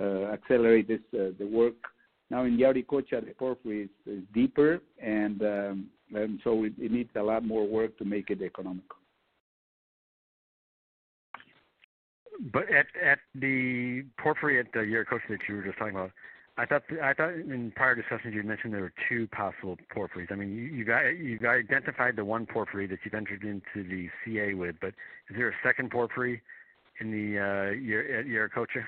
uh, 0.00 0.32
accelerate 0.32 0.86
this 0.86 1.00
uh, 1.14 1.32
the 1.38 1.46
work. 1.46 1.74
Now 2.30 2.44
in 2.44 2.58
Yauricocha, 2.58 3.24
the 3.24 3.34
porphyry 3.38 3.82
is, 3.84 3.90
is 4.06 4.22
deeper, 4.34 4.80
and 5.02 5.42
um, 5.42 5.86
and 6.14 6.40
so 6.44 6.64
it, 6.64 6.72
it 6.78 6.92
needs 6.92 7.10
a 7.16 7.22
lot 7.22 7.44
more 7.44 7.66
work 7.66 7.96
to 7.98 8.04
make 8.04 8.30
it 8.30 8.42
economical. 8.42 8.96
But 12.52 12.70
at 12.70 12.86
at 13.02 13.18
the 13.34 14.04
porphyry 14.18 14.60
at 14.60 14.66
the 14.72 14.80
Yauricocha 14.80 15.28
that 15.30 15.38
you 15.48 15.56
were 15.56 15.62
just 15.62 15.78
talking 15.78 15.94
about, 15.94 16.12
I 16.58 16.66
thought 16.66 16.82
I 17.02 17.14
thought 17.14 17.34
in 17.34 17.72
prior 17.76 17.94
discussions 17.94 18.34
you 18.34 18.42
mentioned 18.42 18.74
there 18.74 18.82
were 18.82 18.92
two 19.08 19.26
possible 19.28 19.78
porphyries. 19.90 20.28
I 20.30 20.34
mean, 20.34 20.50
you 20.50 20.62
you 20.64 20.84
got 20.84 21.06
you 21.06 21.38
got 21.38 21.54
identified 21.54 22.16
the 22.16 22.24
one 22.24 22.46
porphyry 22.46 22.86
that 22.88 22.98
you've 23.04 23.14
entered 23.14 23.44
into 23.44 23.88
the 23.88 24.08
CA 24.24 24.54
with, 24.54 24.76
but 24.80 24.88
is 25.30 25.36
there 25.36 25.48
a 25.48 25.54
second 25.62 25.90
porphyry 25.90 26.42
in 27.00 27.10
the 27.10 27.38
uh, 27.38 28.18
at 28.18 28.26
Yauricocha? 28.26 28.84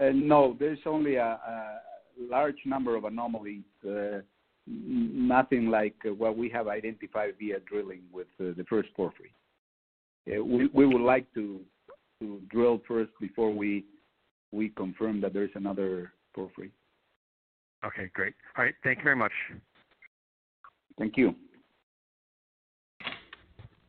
Uh, 0.00 0.10
no, 0.14 0.56
there's 0.58 0.78
only 0.86 1.16
a, 1.16 1.24
a, 1.24 1.80
large 2.20 2.58
number 2.66 2.96
of 2.96 3.04
anomalies. 3.04 3.62
Uh, 3.88 4.18
nothing 4.66 5.70
like 5.70 5.94
what 6.16 6.36
we 6.36 6.48
have 6.48 6.66
identified 6.68 7.34
via 7.38 7.60
drilling 7.60 8.02
with 8.12 8.26
uh, 8.40 8.52
the 8.56 8.64
first 8.68 8.88
porphyry 8.94 9.32
we, 10.36 10.68
we 10.72 10.86
would 10.86 11.00
like 11.00 11.32
to 11.34 11.60
to 12.20 12.40
drill 12.50 12.80
first 12.86 13.10
before 13.20 13.50
we 13.50 13.84
we 14.52 14.70
confirm 14.70 15.20
that 15.20 15.32
there's 15.32 15.50
another 15.54 16.12
porphyry. 16.34 16.70
Okay, 17.84 18.10
great. 18.14 18.34
All 18.56 18.64
right, 18.64 18.74
thank 18.82 18.98
you 18.98 19.04
very 19.04 19.16
much. 19.16 19.32
Thank 20.98 21.16
you. 21.16 21.34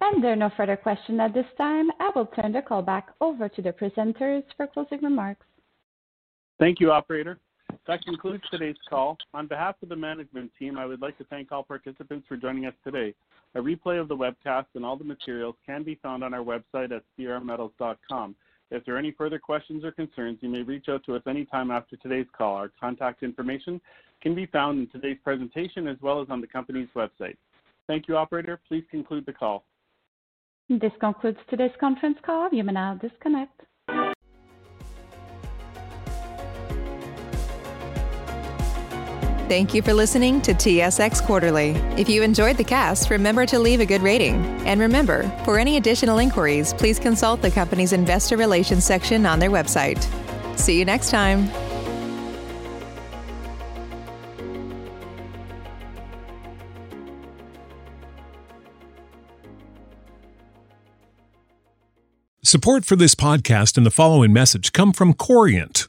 And 0.01 0.23
there 0.23 0.33
are 0.33 0.35
no 0.35 0.51
further 0.55 0.77
questions 0.77 1.19
at 1.19 1.33
this 1.33 1.45
time. 1.57 1.89
I 1.99 2.11
will 2.15 2.27
turn 2.27 2.51
the 2.51 2.61
call 2.61 2.81
back 2.81 3.07
over 3.19 3.49
to 3.49 3.61
the 3.61 3.71
presenters 3.73 4.43
for 4.55 4.67
closing 4.67 5.01
remarks. 5.01 5.45
Thank 6.59 6.81
you, 6.81 6.91
operator. 6.91 7.39
That 7.87 8.03
concludes 8.03 8.43
today's 8.51 8.75
call. 8.89 9.17
On 9.33 9.47
behalf 9.47 9.75
of 9.81 9.89
the 9.89 9.95
management 9.95 10.51
team, 10.59 10.77
I 10.77 10.85
would 10.85 11.01
like 11.01 11.17
to 11.19 11.23
thank 11.25 11.51
all 11.51 11.63
participants 11.63 12.27
for 12.27 12.35
joining 12.35 12.65
us 12.65 12.73
today. 12.83 13.15
A 13.55 13.59
replay 13.59 13.99
of 13.99 14.09
the 14.09 14.15
webcast 14.15 14.65
and 14.75 14.85
all 14.85 14.97
the 14.97 15.03
materials 15.03 15.55
can 15.65 15.83
be 15.83 15.95
found 16.03 16.23
on 16.23 16.33
our 16.33 16.43
website 16.43 16.91
at 16.91 17.03
sierrametals.com. 17.17 18.35
If 18.71 18.85
there 18.85 18.95
are 18.95 18.99
any 18.99 19.11
further 19.11 19.39
questions 19.39 19.83
or 19.83 19.91
concerns, 19.91 20.39
you 20.41 20.49
may 20.49 20.61
reach 20.61 20.89
out 20.89 21.03
to 21.05 21.15
us 21.15 21.23
anytime 21.27 21.71
after 21.71 21.95
today's 21.95 22.27
call. 22.37 22.55
Our 22.55 22.71
contact 22.79 23.23
information 23.23 23.81
can 24.21 24.35
be 24.35 24.45
found 24.45 24.79
in 24.79 24.87
today's 24.89 25.17
presentation 25.23 25.87
as 25.87 25.97
well 26.01 26.21
as 26.21 26.27
on 26.29 26.41
the 26.41 26.47
company's 26.47 26.89
website. 26.95 27.37
Thank 27.87 28.07
you, 28.07 28.17
operator. 28.17 28.59
Please 28.67 28.83
conclude 28.91 29.25
the 29.25 29.33
call. 29.33 29.63
This 30.67 30.91
concludes 30.99 31.39
today's 31.49 31.71
conference 31.79 32.17
call. 32.23 32.49
You 32.51 32.63
may 32.63 32.73
now 32.73 32.99
disconnect. 33.01 33.61
Thank 39.49 39.73
you 39.73 39.81
for 39.81 39.95
listening 39.95 40.41
to 40.41 40.53
TSX 40.53 41.25
Quarterly. 41.25 41.71
If 41.97 42.07
you 42.07 42.21
enjoyed 42.21 42.55
the 42.55 42.63
cast, 42.63 43.09
remember 43.09 43.47
to 43.47 43.57
leave 43.57 43.79
a 43.79 43.85
good 43.85 44.03
rating. 44.03 44.35
And 44.67 44.79
remember, 44.79 45.23
for 45.43 45.57
any 45.57 45.77
additional 45.77 46.19
inquiries, 46.19 46.71
please 46.75 46.99
consult 46.99 47.41
the 47.41 47.49
company's 47.49 47.91
investor 47.91 48.37
relations 48.37 48.83
section 48.83 49.25
on 49.25 49.39
their 49.39 49.49
website. 49.49 50.05
See 50.55 50.77
you 50.77 50.85
next 50.85 51.09
time. 51.09 51.49
Support 62.43 62.85
for 62.85 62.95
this 62.95 63.15
podcast 63.15 63.77
and 63.77 63.85
the 63.85 63.89
following 63.89 64.31
message 64.31 64.73
come 64.73 64.93
from 64.93 65.15
Corient. 65.15 65.88